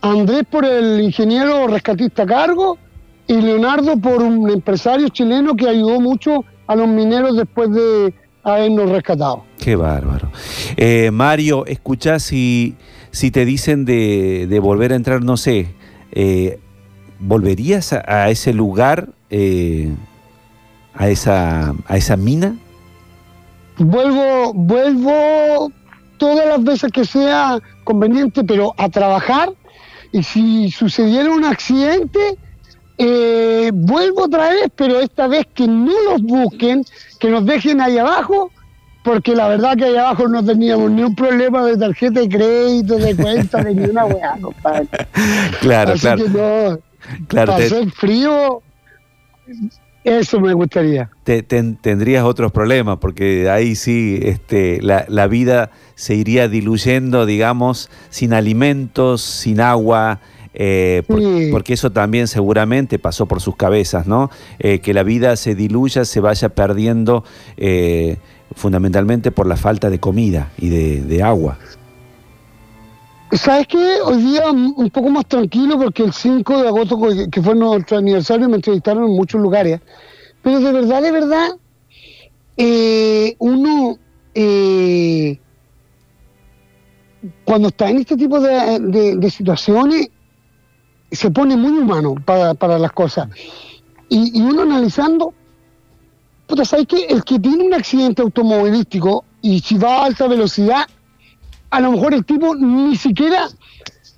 Andrés 0.00 0.44
por 0.50 0.64
el 0.64 1.00
ingeniero 1.02 1.66
rescatista 1.66 2.22
a 2.22 2.26
cargo 2.26 2.78
y 3.26 3.34
Leonardo 3.34 3.96
por 3.96 4.22
un 4.22 4.50
empresario 4.50 5.08
chileno 5.08 5.54
que 5.54 5.68
ayudó 5.68 6.00
mucho 6.00 6.44
a 6.66 6.76
los 6.76 6.88
mineros 6.88 7.36
después 7.36 7.70
de 7.70 8.14
habernos 8.42 8.90
rescatado. 8.90 9.44
Qué 9.58 9.76
bárbaro. 9.76 10.30
Eh, 10.76 11.10
Mario, 11.12 11.64
escuchá 11.66 12.18
si, 12.18 12.74
si 13.10 13.30
te 13.30 13.44
dicen 13.44 13.84
de, 13.84 14.46
de 14.48 14.60
volver 14.60 14.92
a 14.92 14.96
entrar, 14.96 15.22
no 15.22 15.36
sé, 15.36 15.74
eh, 16.12 16.58
¿volverías 17.18 17.92
a, 17.92 18.02
a 18.06 18.30
ese 18.30 18.52
lugar, 18.52 19.08
eh, 19.30 19.94
a, 20.94 21.08
esa, 21.08 21.74
a 21.86 21.96
esa 21.96 22.16
mina? 22.16 22.56
Vuelvo, 23.78 24.52
vuelvo 24.54 25.70
todas 26.18 26.46
las 26.46 26.62
veces 26.62 26.90
que 26.92 27.04
sea 27.04 27.58
conveniente, 27.84 28.44
pero 28.44 28.74
a 28.76 28.88
trabajar 28.88 29.50
y 30.12 30.22
si 30.22 30.70
sucediera 30.70 31.30
un 31.30 31.44
accidente, 31.44 32.36
eh, 32.98 33.70
vuelvo 33.72 34.24
otra 34.24 34.48
vez, 34.50 34.66
pero 34.76 35.00
esta 35.00 35.26
vez 35.28 35.46
que 35.54 35.66
no 35.66 35.92
los 36.10 36.22
busquen, 36.22 36.84
que 37.18 37.28
nos 37.30 37.44
dejen 37.46 37.80
ahí 37.80 37.98
abajo, 37.98 38.50
porque 39.04 39.34
la 39.34 39.48
verdad 39.48 39.76
que 39.76 39.84
ahí 39.86 39.96
abajo 39.96 40.28
no 40.28 40.44
teníamos 40.44 40.90
ni 40.90 41.02
un 41.02 41.14
problema 41.16 41.64
de 41.64 41.76
tarjeta 41.76 42.20
de 42.20 42.28
crédito, 42.28 42.98
de 42.98 43.16
cuenta, 43.16 43.62
de 43.64 43.74
ni 43.74 43.84
una 43.90 44.04
weá, 44.04 44.36
compadre. 44.40 44.86
Claro, 45.60 45.92
Así 45.92 46.00
claro. 46.02 46.22
que 46.24 46.28
no, 46.30 46.78
claro 47.26 47.52
para 47.52 47.68
te- 47.68 47.90
frío, 47.90 48.62
eso 50.04 50.40
me 50.40 50.52
gustaría. 50.52 51.10
te- 51.24 51.42
ten- 51.42 51.76
tendrías 51.76 52.24
otros 52.24 52.50
problemas, 52.52 52.98
porque 52.98 53.48
ahí 53.50 53.74
sí 53.76 54.18
este, 54.22 54.80
la, 54.82 55.04
la 55.08 55.26
vida 55.28 55.70
se 55.94 56.14
iría 56.14 56.48
diluyendo, 56.48 57.24
digamos, 57.26 57.88
sin 58.10 58.32
alimentos, 58.32 59.22
sin 59.22 59.60
agua, 59.60 60.20
eh, 60.54 61.02
por- 61.06 61.20
Sí. 61.20 61.48
porque 61.50 61.72
eso 61.74 61.90
también 61.90 62.28
seguramente 62.28 62.98
pasó 62.98 63.26
por 63.26 63.40
sus 63.40 63.56
cabezas, 63.56 64.06
¿no? 64.06 64.30
Eh, 64.58 64.80
que 64.80 64.92
la 64.94 65.02
vida 65.02 65.34
se 65.36 65.54
diluya, 65.54 66.04
se 66.04 66.20
vaya 66.20 66.48
perdiendo 66.50 67.24
eh, 67.56 68.18
fundamentalmente 68.54 69.30
por 69.30 69.46
la 69.46 69.56
falta 69.56 69.88
de 69.90 69.98
comida 69.98 70.50
y 70.58 70.68
de, 70.68 71.00
de 71.02 71.22
agua. 71.22 71.58
¿Sabes 73.32 73.66
qué? 73.66 73.96
Hoy 74.04 74.18
día 74.22 74.50
un 74.50 74.90
poco 74.90 75.08
más 75.08 75.24
tranquilo 75.26 75.78
porque 75.78 76.02
el 76.04 76.12
5 76.12 76.60
de 76.60 76.68
agosto, 76.68 77.00
que- 77.00 77.30
que 77.30 77.40
fue 77.40 77.54
nuestro 77.54 77.96
aniversario, 77.96 78.46
me 78.48 78.56
entrevistaron 78.56 79.04
en 79.04 79.10
muchos 79.16 79.40
lugares. 79.40 79.80
Pero 80.42 80.60
de 80.60 80.70
verdad, 80.72 81.00
de 81.02 81.12
verdad, 81.12 81.48
eh, 82.58 83.34
uno, 83.38 83.96
eh, 84.34 85.38
cuando 87.44 87.68
está 87.68 87.88
en 87.88 87.98
este 87.98 88.16
tipo 88.16 88.40
de, 88.40 88.78
de- 88.80 89.16
de 89.16 89.30
situaciones, 89.30 90.10
se 91.12 91.30
pone 91.30 91.56
muy 91.56 91.78
humano 91.78 92.14
para, 92.24 92.54
para 92.54 92.78
las 92.78 92.92
cosas. 92.92 93.28
Y, 94.08 94.38
y 94.38 94.42
uno 94.42 94.62
analizando, 94.62 95.32
puta, 96.46 96.64
¿sabes 96.64 96.86
qué? 96.86 97.06
El 97.06 97.24
que 97.24 97.38
tiene 97.38 97.64
un 97.64 97.74
accidente 97.74 98.22
automovilístico 98.22 99.24
y 99.40 99.60
si 99.60 99.78
va 99.78 99.98
a 99.98 100.04
alta 100.06 100.26
velocidad, 100.26 100.86
a 101.70 101.80
lo 101.80 101.92
mejor 101.92 102.14
el 102.14 102.24
tipo 102.24 102.54
ni 102.54 102.96
siquiera 102.96 103.48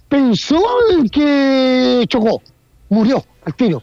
pensó 0.09 0.61
en 0.91 1.09
que 1.09 2.05
chocó, 2.09 2.43
murió 2.89 3.25
al 3.45 3.55
tiro. 3.55 3.83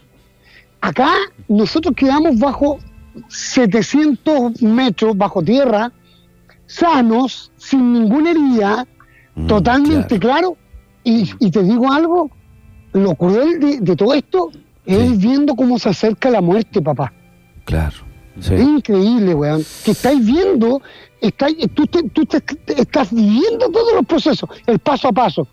Acá 0.81 1.11
nosotros 1.47 1.93
quedamos 1.95 2.39
bajo 2.39 2.79
700 3.27 4.61
metros 4.61 5.17
bajo 5.17 5.41
tierra, 5.43 5.91
sanos, 6.65 7.51
sin 7.57 7.93
ninguna 7.93 8.31
herida, 8.31 8.87
Mm, 9.35 9.47
totalmente 9.47 10.19
claro. 10.19 10.55
claro. 10.55 10.57
Y, 11.03 11.31
y 11.39 11.51
te 11.51 11.63
digo 11.63 11.91
algo, 11.91 12.29
lo 12.93 13.15
cruel 13.15 13.59
de, 13.59 13.79
de 13.79 13.95
todo 13.95 14.13
esto 14.13 14.51
es 14.85 15.09
Sí. 15.09 15.17
viendo 15.17 15.55
cómo 15.55 15.77
se 15.79 15.89
acerca 15.89 16.29
la 16.29 16.41
muerte, 16.41 16.81
papá. 16.81 17.13
Claro, 17.65 17.97
Es 18.37 18.49
increíble, 18.51 19.33
weón. 19.33 19.63
Que 19.85 19.91
estáis 19.91 20.25
viendo, 20.25 20.81
estáis, 21.19 21.57
tú, 21.73 21.85
tú 21.85 22.25
te, 22.25 22.41
estás 22.81 23.13
viviendo 23.13 23.69
todos 23.69 23.93
los 23.93 24.05
procesos, 24.05 24.49
el 24.65 24.79
paso 24.79 25.09
a 25.09 25.11
paso. 25.11 25.47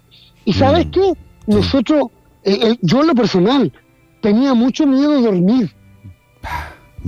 Y 0.44 0.52
sabes 0.52 0.86
mm. 0.86 0.90
qué? 0.90 1.12
Nosotros, 1.46 2.04
eh, 2.44 2.58
eh, 2.62 2.78
yo 2.80 3.00
en 3.02 3.08
lo 3.08 3.14
personal, 3.14 3.72
tenía 4.20 4.54
mucho 4.54 4.86
miedo 4.86 5.12
de 5.12 5.22
dormir. 5.22 5.74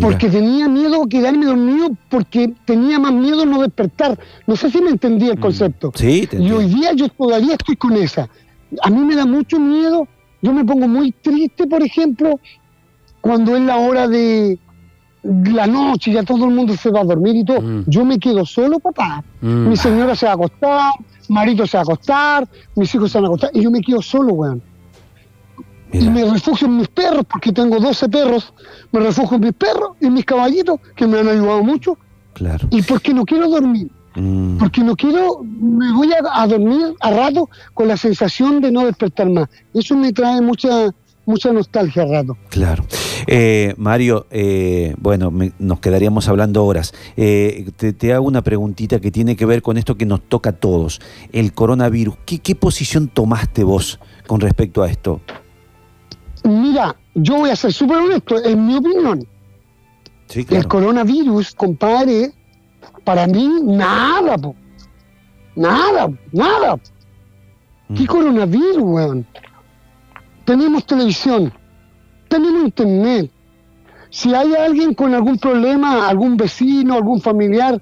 Porque 0.00 0.28
tenía 0.28 0.68
miedo 0.68 1.02
de 1.02 1.08
quedarme 1.08 1.46
dormido 1.46 1.90
porque 2.08 2.52
tenía 2.64 2.98
más 2.98 3.12
miedo 3.12 3.44
no 3.44 3.60
despertar. 3.60 4.18
No 4.46 4.56
sé 4.56 4.70
si 4.70 4.80
me 4.80 4.90
entendí 4.90 5.28
el 5.28 5.38
mm. 5.38 5.40
concepto. 5.40 5.92
Sí, 5.94 6.28
y 6.32 6.50
hoy 6.52 6.66
día 6.66 6.92
yo 6.92 7.08
todavía 7.08 7.52
estoy 7.52 7.76
con 7.76 7.96
esa. 7.96 8.28
A 8.82 8.90
mí 8.90 9.00
me 9.00 9.16
da 9.16 9.26
mucho 9.26 9.58
miedo. 9.58 10.06
Yo 10.42 10.52
me 10.52 10.64
pongo 10.64 10.88
muy 10.88 11.12
triste, 11.12 11.66
por 11.66 11.82
ejemplo, 11.82 12.40
cuando 13.20 13.56
es 13.56 13.62
la 13.62 13.76
hora 13.76 14.08
de 14.08 14.58
la 15.22 15.66
noche, 15.66 16.12
ya 16.12 16.22
todo 16.22 16.46
el 16.46 16.54
mundo 16.54 16.74
se 16.76 16.90
va 16.90 17.00
a 17.00 17.04
dormir 17.04 17.36
y 17.36 17.44
todo. 17.44 17.60
Mm. 17.60 17.84
Yo 17.86 18.04
me 18.04 18.18
quedo 18.18 18.46
solo, 18.46 18.78
papá. 18.78 19.22
Mm. 19.40 19.68
Mi 19.68 19.76
señora 19.76 20.14
se 20.16 20.26
va 20.26 20.32
a 20.32 20.34
acostar, 20.34 20.92
marido 21.28 21.66
se 21.66 21.76
va 21.76 21.80
a 21.80 21.84
acostar, 21.84 22.48
mis 22.74 22.94
hijos 22.94 23.12
se 23.12 23.18
van 23.18 23.26
a 23.26 23.28
acostar 23.28 23.50
y 23.52 23.62
yo 23.62 23.70
me 23.70 23.80
quedo 23.80 24.00
solo, 24.00 24.32
weón. 24.32 24.62
Y 25.92 26.08
me 26.08 26.24
refugio 26.24 26.68
en 26.68 26.76
mis 26.76 26.88
perros, 26.88 27.24
porque 27.28 27.52
tengo 27.52 27.80
12 27.80 28.08
perros. 28.08 28.54
Me 28.92 29.00
refugio 29.00 29.36
en 29.36 29.42
mis 29.42 29.52
perros 29.52 29.96
y 30.00 30.06
en 30.06 30.14
mis 30.14 30.24
caballitos, 30.24 30.78
que 30.94 31.06
me 31.06 31.18
han 31.18 31.26
ayudado 31.26 31.64
mucho. 31.64 31.98
Claro. 32.32 32.68
Y 32.70 32.80
porque 32.82 33.12
no 33.12 33.24
quiero 33.24 33.48
dormir. 33.48 33.90
Mm. 34.14 34.58
Porque 34.58 34.82
no 34.82 34.96
quiero, 34.96 35.42
me 35.44 35.92
voy 35.92 36.10
a, 36.12 36.46
dormir 36.46 36.94
a 37.00 37.10
rato 37.10 37.48
con 37.74 37.88
la 37.88 37.96
sensación 37.96 38.60
de 38.60 38.72
no 38.72 38.84
despertar 38.84 39.30
más. 39.30 39.48
Eso 39.72 39.96
me 39.96 40.12
trae 40.12 40.40
mucha 40.40 40.90
mucha 41.26 41.52
nostalgia 41.52 42.02
a 42.02 42.06
rato. 42.06 42.36
Claro. 42.48 42.84
Eh, 43.26 43.74
Mario, 43.76 44.26
eh, 44.30 44.94
bueno, 44.98 45.32
nos 45.58 45.78
quedaríamos 45.78 46.28
hablando 46.28 46.64
horas. 46.64 46.92
Eh, 47.16 47.70
te, 47.76 48.12
hago 48.12 48.26
una 48.26 48.42
preguntita 48.42 49.00
que 49.00 49.12
tiene 49.12 49.36
que 49.36 49.46
ver 49.46 49.62
con 49.62 49.76
esto 49.76 49.96
que 49.96 50.06
nos 50.06 50.22
toca 50.22 50.50
a 50.50 50.52
todos, 50.54 51.00
el 51.32 51.52
coronavirus. 51.52 52.16
¿Qué, 52.26 52.40
qué 52.40 52.56
posición 52.56 53.08
tomaste 53.08 53.62
vos 53.62 54.00
con 54.26 54.40
respecto 54.40 54.82
a 54.82 54.90
esto? 54.90 55.20
Mira, 56.42 56.96
yo 57.14 57.36
voy 57.36 57.50
a 57.50 57.56
ser 57.56 57.72
súper 57.72 57.98
honesto, 57.98 58.42
en 58.42 58.66
mi 58.66 58.76
opinión. 58.76 59.26
El 60.34 60.68
coronavirus, 60.68 61.54
compadre, 61.54 62.32
para 63.04 63.26
mí, 63.26 63.48
nada, 63.62 64.36
po. 64.38 64.54
Nada, 65.56 66.10
nada. 66.32 66.78
¿Qué 67.94 68.02
mm. 68.02 68.06
coronavirus, 68.06 68.78
weón? 68.78 69.26
Tenemos 70.44 70.86
televisión, 70.86 71.52
tenemos 72.28 72.64
internet. 72.64 73.30
Si 74.10 74.34
hay 74.34 74.54
alguien 74.54 74.94
con 74.94 75.14
algún 75.14 75.38
problema, 75.38 76.08
algún 76.08 76.36
vecino, 76.36 76.94
algún 76.94 77.20
familiar 77.20 77.80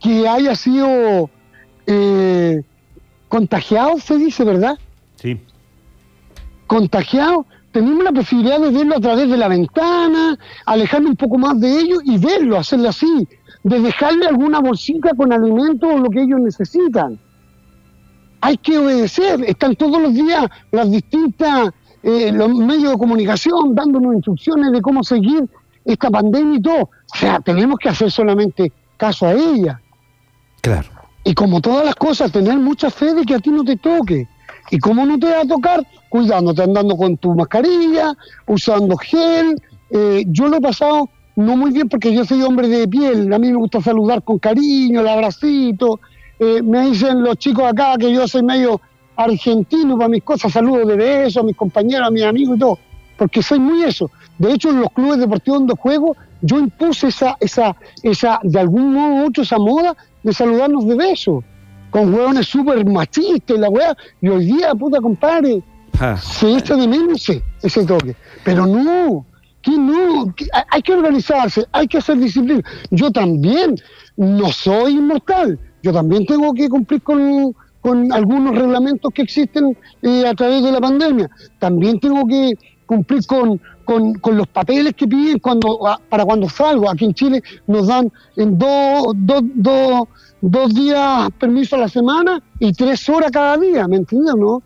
que 0.00 0.28
haya 0.28 0.54
sido 0.54 1.30
eh, 1.86 2.62
contagiado, 3.28 3.98
se 3.98 4.16
dice, 4.16 4.44
¿verdad? 4.44 4.78
Sí. 5.16 5.40
Contagiado, 6.66 7.46
tenemos 7.72 8.04
la 8.04 8.12
posibilidad 8.12 8.60
de 8.60 8.70
verlo 8.70 8.96
a 8.96 9.00
través 9.00 9.28
de 9.28 9.36
la 9.36 9.48
ventana, 9.48 10.38
alejarme 10.64 11.10
un 11.10 11.16
poco 11.16 11.38
más 11.38 11.58
de 11.58 11.80
ellos 11.80 11.98
y 12.04 12.18
verlo, 12.18 12.56
hacerlo 12.56 12.90
así, 12.90 13.28
de 13.64 13.80
dejarle 13.80 14.26
alguna 14.26 14.60
bolsita 14.60 15.10
con 15.16 15.32
alimentos 15.32 15.90
o 15.92 15.98
lo 15.98 16.10
que 16.10 16.22
ellos 16.22 16.38
necesitan. 16.40 17.18
Hay 18.42 18.58
que 18.58 18.76
obedecer, 18.76 19.42
están 19.44 19.74
todos 19.74 20.00
los 20.00 20.12
días 20.12 20.46
las 20.70 20.90
distintas, 20.90 21.70
eh, 22.02 22.30
los 22.30 22.54
medios 22.54 22.92
de 22.92 22.98
comunicación 22.98 23.74
dándonos 23.74 24.14
instrucciones 24.14 24.70
de 24.70 24.82
cómo 24.82 25.02
seguir 25.02 25.48
esta 25.84 26.10
pandemia 26.10 26.58
y 26.58 26.62
todo. 26.62 26.82
O 26.82 27.16
sea, 27.18 27.40
tenemos 27.40 27.78
que 27.78 27.88
hacer 27.88 28.10
solamente 28.10 28.70
caso 28.98 29.26
a 29.26 29.32
ella. 29.32 29.80
Claro. 30.60 30.88
Y 31.24 31.32
como 31.32 31.62
todas 31.62 31.86
las 31.86 31.94
cosas, 31.94 32.30
tener 32.30 32.58
mucha 32.58 32.90
fe 32.90 33.14
de 33.14 33.24
que 33.24 33.34
a 33.34 33.38
ti 33.38 33.50
no 33.50 33.64
te 33.64 33.76
toque. 33.76 34.28
Y 34.70 34.78
como 34.78 35.06
no 35.06 35.18
te 35.18 35.30
va 35.30 35.40
a 35.40 35.46
tocar, 35.46 35.86
cuidándote, 36.10 36.62
andando 36.62 36.96
con 36.98 37.16
tu 37.16 37.34
mascarilla, 37.34 38.14
usando 38.46 38.94
gel. 38.98 39.56
Eh, 39.88 40.24
yo 40.26 40.48
lo 40.48 40.58
he 40.58 40.60
pasado 40.60 41.08
no 41.36 41.56
muy 41.56 41.72
bien 41.72 41.88
porque 41.88 42.12
yo 42.12 42.24
soy 42.24 42.42
hombre 42.42 42.68
de 42.68 42.86
piel, 42.88 43.32
a 43.32 43.38
mí 43.38 43.50
me 43.50 43.56
gusta 43.56 43.80
saludar 43.80 44.22
con 44.22 44.38
cariño, 44.38 45.00
el 45.00 45.08
abracito. 45.08 46.00
Eh, 46.38 46.62
me 46.62 46.88
dicen 46.88 47.22
los 47.22 47.36
chicos 47.36 47.64
acá 47.64 47.96
que 47.98 48.12
yo 48.12 48.26
soy 48.26 48.42
medio 48.42 48.80
argentino 49.16 49.96
para 49.96 50.08
mis 50.08 50.22
cosas, 50.22 50.52
saludo 50.52 50.84
de 50.84 50.96
beso 50.96 51.40
a 51.40 51.42
mis 51.44 51.56
compañeros, 51.56 52.08
a 52.08 52.10
mis 52.10 52.24
amigos 52.24 52.56
y 52.56 52.60
todo, 52.60 52.78
porque 53.16 53.42
soy 53.42 53.60
muy 53.60 53.84
eso. 53.84 54.10
De 54.38 54.52
hecho, 54.52 54.70
en 54.70 54.80
los 54.80 54.90
clubes 54.90 55.18
deportivos 55.18 55.60
donde 55.60 55.74
juego, 55.76 56.16
yo 56.42 56.58
impuse 56.58 57.08
esa, 57.08 57.36
esa, 57.40 57.76
esa, 58.02 58.40
de 58.42 58.58
algún 58.58 58.92
modo 58.92 59.22
u 59.22 59.26
otro, 59.28 59.42
esa 59.42 59.58
moda 59.58 59.96
de 60.22 60.32
saludarnos 60.32 60.86
de 60.86 60.96
beso 60.96 61.44
con 61.94 62.12
hueones 62.12 62.48
súper 62.48 62.84
machistas 62.84 63.56
y 63.56 63.60
la 63.60 63.70
weá. 63.70 63.96
Y 64.20 64.28
hoy 64.28 64.46
día, 64.46 64.74
puta 64.74 65.00
compadre, 65.00 65.62
se 66.20 66.56
echa 66.56 66.74
de 66.74 66.88
menos 66.88 67.30
ese, 67.62 67.86
toque. 67.86 68.16
Pero 68.42 68.66
no, 68.66 69.24
que 69.64 69.78
no, 69.78 70.34
hay 70.70 70.82
que 70.82 70.92
organizarse, 70.92 71.66
hay 71.72 71.88
que 71.88 71.98
hacer 71.98 72.18
disciplina. 72.18 72.62
Yo 72.90 73.10
también 73.10 73.76
no 74.16 74.52
soy 74.52 74.92
inmortal, 74.92 75.58
yo 75.82 75.92
también 75.92 76.26
tengo 76.26 76.52
que 76.52 76.68
cumplir 76.68 77.02
con, 77.02 77.54
algunos 78.12 78.54
reglamentos 78.54 79.12
que 79.12 79.22
existen 79.22 79.76
eh, 80.02 80.26
a 80.26 80.34
través 80.34 80.62
de 80.62 80.72
la 80.72 80.80
pandemia. 80.80 81.30
También 81.58 81.98
tengo 82.00 82.26
que 82.26 82.52
cumplir 82.86 83.26
con, 83.26 83.60
con, 83.84 84.36
los 84.36 84.46
papeles 84.48 84.94
que 84.94 85.06
piden 85.06 85.38
cuando 85.38 85.80
para 86.08 86.24
cuando 86.24 86.48
salgo. 86.48 86.90
Aquí 86.90 87.04
en 87.04 87.14
Chile 87.14 87.42
nos 87.66 87.86
dan 87.88 88.10
en 88.36 88.58
dos, 88.58 89.12
dos, 89.16 89.42
dos, 89.54 90.08
dos 90.40 90.74
días 90.74 91.28
permiso 91.38 91.76
a 91.76 91.80
la 91.80 91.88
semana 91.88 92.42
y 92.58 92.72
tres 92.72 93.06
horas 93.08 93.30
cada 93.30 93.58
día, 93.58 93.86
¿me 93.86 93.96
entiendes, 93.96 94.34
no? 94.34 94.62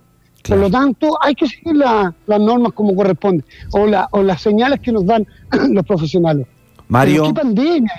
Por 0.49 0.59
lo 0.59 0.71
tanto, 0.71 1.19
hay 1.21 1.35
que 1.35 1.47
seguir 1.47 1.77
las 1.77 2.15
normas 2.41 2.73
como 2.73 2.95
corresponde, 2.95 3.45
o, 3.73 3.87
la, 3.87 4.09
o 4.13 4.23
las 4.23 4.41
señales 4.43 4.81
que 4.81 4.93
nos 4.93 5.05
dan 5.07 5.27
los 5.71 5.85
profesionales. 5.85 6.47
Mario. 6.89 7.25
¿Qué 7.25 7.35
pandemia? 7.35 7.93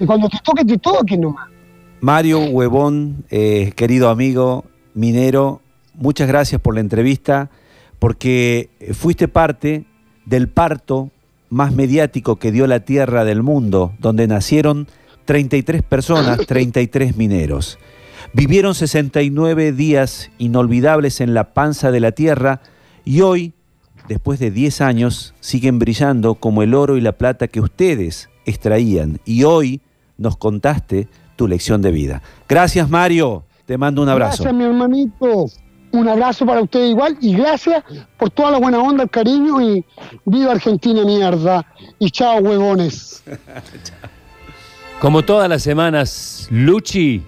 Y 0.00 0.06
cuando, 0.06 0.28
te 0.28 0.38
toque, 0.44 0.64
te 0.64 0.78
toque 0.78 1.16
nomás. 1.16 1.48
Mario 2.00 2.40
Huevón, 2.40 3.24
eh, 3.30 3.72
querido 3.74 4.10
amigo 4.10 4.64
minero, 4.94 5.60
muchas 5.94 6.28
gracias 6.28 6.60
por 6.60 6.74
la 6.74 6.80
entrevista, 6.80 7.50
porque 7.98 8.68
fuiste 8.92 9.28
parte 9.28 9.84
del 10.26 10.48
parto 10.48 11.10
más 11.48 11.72
mediático 11.72 12.36
que 12.36 12.52
dio 12.52 12.66
la 12.66 12.80
tierra 12.80 13.24
del 13.24 13.42
mundo, 13.42 13.92
donde 13.98 14.26
nacieron 14.26 14.88
33 15.24 15.82
personas, 15.82 16.38
33 16.46 17.16
mineros. 17.16 17.78
Vivieron 18.32 18.74
69 18.74 19.72
días 19.72 20.30
inolvidables 20.38 21.20
en 21.20 21.34
la 21.34 21.54
panza 21.54 21.90
de 21.90 22.00
la 22.00 22.12
tierra 22.12 22.60
y 23.04 23.20
hoy, 23.20 23.54
después 24.08 24.38
de 24.38 24.50
10 24.50 24.80
años, 24.80 25.34
siguen 25.40 25.78
brillando 25.78 26.34
como 26.34 26.62
el 26.62 26.74
oro 26.74 26.96
y 26.96 27.00
la 27.00 27.12
plata 27.12 27.48
que 27.48 27.60
ustedes 27.60 28.28
extraían. 28.44 29.20
Y 29.24 29.44
hoy 29.44 29.80
nos 30.18 30.36
contaste 30.36 31.08
tu 31.36 31.48
lección 31.48 31.82
de 31.82 31.92
vida. 31.92 32.22
Gracias 32.48 32.88
Mario, 32.90 33.44
te 33.64 33.78
mando 33.78 34.02
un 34.02 34.08
abrazo. 34.08 34.42
Gracias 34.42 34.54
mi 34.54 34.64
hermanito, 34.64 35.46
un 35.92 36.08
abrazo 36.08 36.44
para 36.44 36.62
usted 36.62 36.88
igual 36.88 37.16
y 37.20 37.34
gracias 37.34 37.84
por 38.18 38.30
toda 38.30 38.50
la 38.50 38.58
buena 38.58 38.80
onda, 38.80 39.04
el 39.04 39.10
cariño 39.10 39.60
y 39.62 39.84
viva 40.24 40.52
Argentina 40.52 41.04
mierda. 41.04 41.66
Y 41.98 42.10
chao 42.10 42.38
huevones. 42.40 43.22
Como 45.00 45.22
todas 45.22 45.48
las 45.48 45.62
semanas, 45.62 46.48
Luchi 46.50 47.22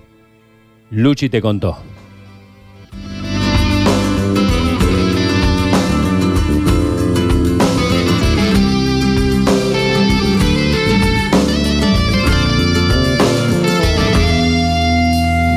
Luchi 0.90 1.28
te 1.28 1.42
contó. 1.42 1.76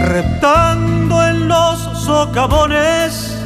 Reptando 0.01 1.25
en 1.25 1.47
los 1.47 1.79
socavones, 2.03 3.37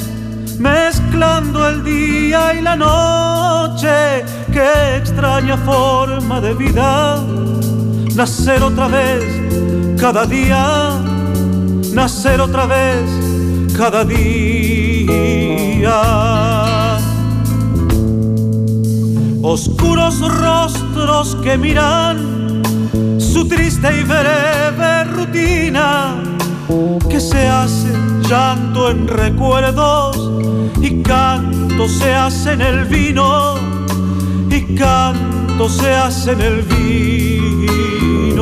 mezclando 0.58 1.70
el 1.70 1.84
día 1.84 2.56
y 2.56 2.62
la 2.64 2.76
noche, 2.76 4.26
qué 4.52 4.98
extraña 4.98 5.56
forma 5.58 6.42
de 6.42 6.56
vida, 6.56 7.24
nacer 8.16 8.64
otra 8.64 8.88
vez 8.88 9.24
cada 10.00 10.26
día 10.26 11.15
nacer 11.96 12.42
otra 12.42 12.66
vez 12.66 13.10
cada 13.78 14.04
día. 14.04 15.08
Oscuros 19.42 20.20
rostros 20.20 21.38
que 21.42 21.58
miran 21.58 22.62
su 23.18 23.48
triste 23.48 23.88
y 23.98 24.04
breve 24.04 25.06
rutina, 25.06 26.22
que 27.10 27.20
se 27.22 27.48
hace 27.48 27.94
llanto 28.28 28.92
en 28.92 29.08
recuerdos 29.08 30.42
y 30.82 31.02
canto 31.02 31.88
se 31.88 32.14
hace 32.14 32.54
en 32.54 32.62
el 32.62 32.86
vino 32.86 33.56
y 34.50 34.76
canto 34.76 35.70
se 35.70 35.94
hace 35.94 36.34
en 36.34 36.42
el 36.42 36.62
vino. 36.64 38.36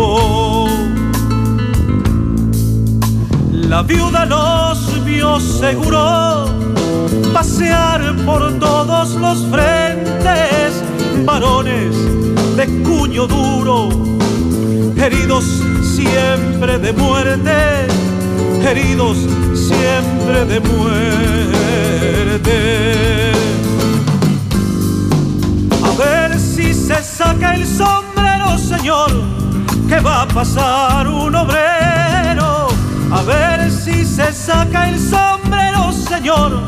La 3.74 3.82
viuda 3.82 4.24
los 4.28 5.04
vio 5.04 5.40
seguro 5.40 6.46
pasear 7.34 8.16
por 8.24 8.60
todos 8.60 9.16
los 9.16 9.48
frentes, 9.48 10.84
varones 11.26 11.96
de 12.56 12.68
cuño 12.84 13.26
duro, 13.26 13.90
heridos 14.96 15.46
siempre 15.82 16.78
de 16.78 16.94
muerte, 16.94 17.88
heridos 18.64 19.18
siempre 19.56 20.46
de 20.46 20.60
muerte. 20.60 20.92
A 25.84 25.92
ver 25.98 26.40
si 26.40 26.76
se 26.76 27.02
saca 27.04 27.56
el 27.56 27.66
sombrero, 27.66 28.56
Señor, 28.60 29.10
que 29.90 30.00
va 30.00 30.22
a 30.22 30.28
pasar 30.28 31.08
un 31.08 31.36
obrero 31.36 31.73
saca 34.64 34.90
el 34.90 35.00
sombrero, 35.00 35.92
señor, 35.92 36.62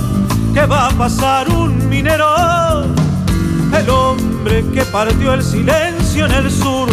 que 0.54 0.66
va 0.66 0.88
a 0.88 0.92
pasar 0.92 1.50
un 1.50 1.88
minero. 1.88 2.84
El 3.74 3.90
hombre 3.90 4.66
que 4.74 4.84
partió 4.86 5.34
el 5.34 5.44
silencio 5.44 6.26
en 6.26 6.32
el 6.32 6.52
sur, 6.52 6.90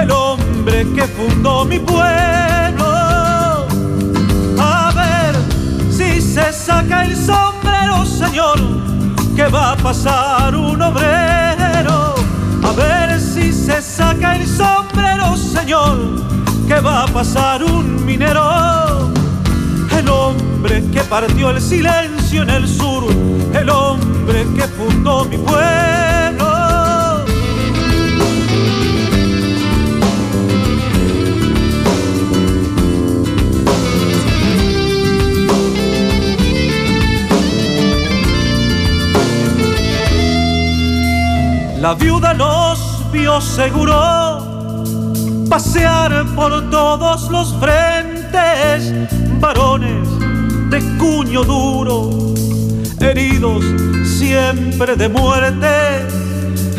el 0.00 0.10
hombre 0.10 0.86
que 0.94 1.02
fundó 1.04 1.64
mi 1.64 1.78
pueblo. 1.78 2.86
A 4.58 4.92
ver 4.94 5.34
si 5.90 6.20
se 6.20 6.52
saca 6.52 7.04
el 7.04 7.16
sombrero, 7.16 8.04
señor, 8.04 8.58
que 9.34 9.46
va 9.48 9.72
a 9.72 9.76
pasar 9.76 10.54
un 10.54 10.80
obrero. 10.80 12.14
A 12.62 12.72
ver 12.76 13.20
si 13.20 13.52
se 13.52 13.82
saca 13.82 14.36
el 14.36 14.46
sombrero, 14.46 15.36
señor, 15.36 15.96
que 16.68 16.80
va 16.80 17.04
a 17.04 17.06
pasar 17.06 17.64
un 17.64 18.04
minero 18.04 18.93
el 20.04 20.10
hombre 20.10 20.84
que 20.92 21.00
partió 21.04 21.50
el 21.50 21.60
silencio 21.60 22.42
en 22.42 22.50
el 22.50 22.68
sur, 22.68 23.04
el 23.54 23.70
hombre 23.70 24.46
que 24.54 24.62
fundó 24.68 25.24
mi 25.24 25.38
pueblo. 25.38 26.44
La 41.80 41.94
viuda 41.94 42.34
los 42.34 43.10
vio 43.12 43.40
seguro 43.40 44.44
pasear 45.48 46.24
por 46.34 46.70
todos 46.70 47.30
los 47.30 47.54
frentes 47.60 49.23
varones 49.44 50.08
de 50.70 50.80
cuño 50.96 51.44
duro, 51.44 52.08
heridos 52.98 53.62
siempre 54.02 54.96
de 54.96 55.06
muerte, 55.10 55.68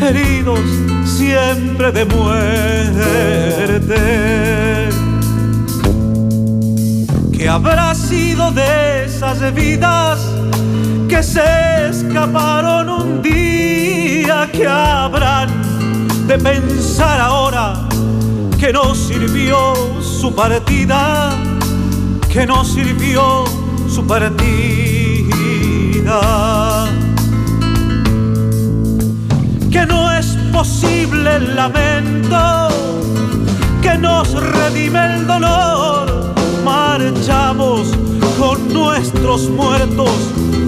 heridos 0.00 0.58
siempre 1.04 1.92
de 1.92 2.04
muerte. 2.06 2.40
¿Qué 7.32 7.48
habrá 7.48 7.94
sido 7.94 8.50
de 8.50 9.04
esas 9.04 9.54
vidas 9.54 10.18
que 11.08 11.22
se 11.22 11.88
escaparon 11.90 12.88
un 12.88 13.22
día? 13.22 14.50
¿Qué 14.50 14.66
habrán 14.66 15.50
de 16.26 16.36
pensar 16.36 17.20
ahora 17.20 17.74
que 18.58 18.72
no 18.72 18.92
sirvió 18.92 19.72
su 20.02 20.34
partida? 20.34 21.45
Que 22.36 22.46
no 22.46 22.62
sirvió 22.66 23.44
su 23.88 24.06
partida. 24.06 24.44
Que 29.70 29.86
no 29.86 30.12
es 30.12 30.36
posible 30.52 31.36
el 31.36 31.56
lamento 31.56 32.68
que 33.80 33.96
nos 33.96 34.34
redime 34.34 35.14
el 35.14 35.26
dolor. 35.26 36.34
Marchamos 36.62 37.88
con 38.38 38.70
nuestros 38.70 39.48
muertos, 39.48 40.12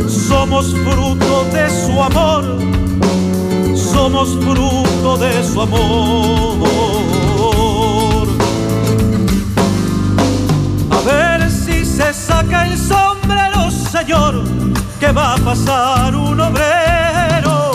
somos 0.08 0.72
fruto 0.72 1.44
de 1.52 1.68
su 1.68 2.02
amor, 2.02 2.44
somos 3.76 4.30
fruto 4.42 5.18
de 5.18 5.44
su 5.44 5.60
amor. 5.60 7.27
Se 11.98 12.14
saca 12.14 12.64
el 12.68 12.78
sombrero, 12.78 13.72
señor, 13.72 14.44
que 15.00 15.10
va 15.10 15.34
a 15.34 15.38
pasar 15.38 16.14
un 16.14 16.40
obrero. 16.40 17.72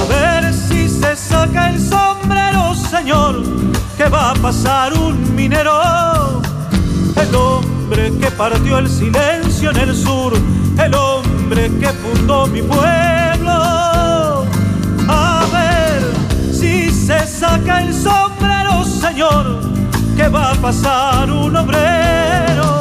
A 0.00 0.04
ver 0.08 0.54
si 0.54 0.88
se 0.88 1.16
saca 1.16 1.70
el 1.70 1.80
sombrero, 1.80 2.72
señor, 2.76 3.42
que 3.96 4.08
va 4.08 4.30
a 4.30 4.34
pasar 4.34 4.92
un 4.94 5.34
minero. 5.34 6.40
El 7.16 7.34
hombre 7.34 8.12
que 8.20 8.30
partió 8.30 8.78
el 8.78 8.88
silencio 8.88 9.70
en 9.72 9.76
el 9.76 9.96
sur, 9.96 10.32
el 10.78 10.94
hombre 10.94 11.68
que 11.80 11.88
fundó 11.88 12.46
mi 12.46 12.62
pueblo. 12.62 14.46
A 15.08 15.44
ver 15.52 16.00
si 16.52 16.90
se 16.92 17.26
saca 17.26 17.82
el 17.82 17.92
sombrero, 17.92 18.84
señor, 18.84 19.60
que 20.16 20.28
va 20.28 20.52
a 20.52 20.54
pasar 20.54 21.28
un 21.28 21.56
obrero 21.56 22.73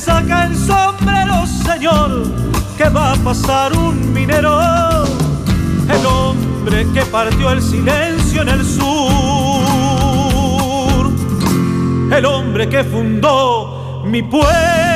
saca 0.00 0.46
el 0.46 0.56
sombrero, 0.56 1.46
señor, 1.46 2.24
que 2.78 2.88
va 2.88 3.12
a 3.12 3.16
pasar 3.16 3.76
un 3.76 4.12
minero. 4.14 5.04
El 5.88 6.06
hombre 6.06 6.86
que 6.94 7.02
partió 7.02 7.50
el 7.50 7.60
silencio 7.60 8.42
en 8.42 8.48
el 8.48 8.64
sur. 8.64 9.60
El 12.16 12.24
hombre 12.24 12.68
que 12.68 12.82
fundó 12.84 14.02
mi 14.06 14.22
pueblo. 14.22 14.89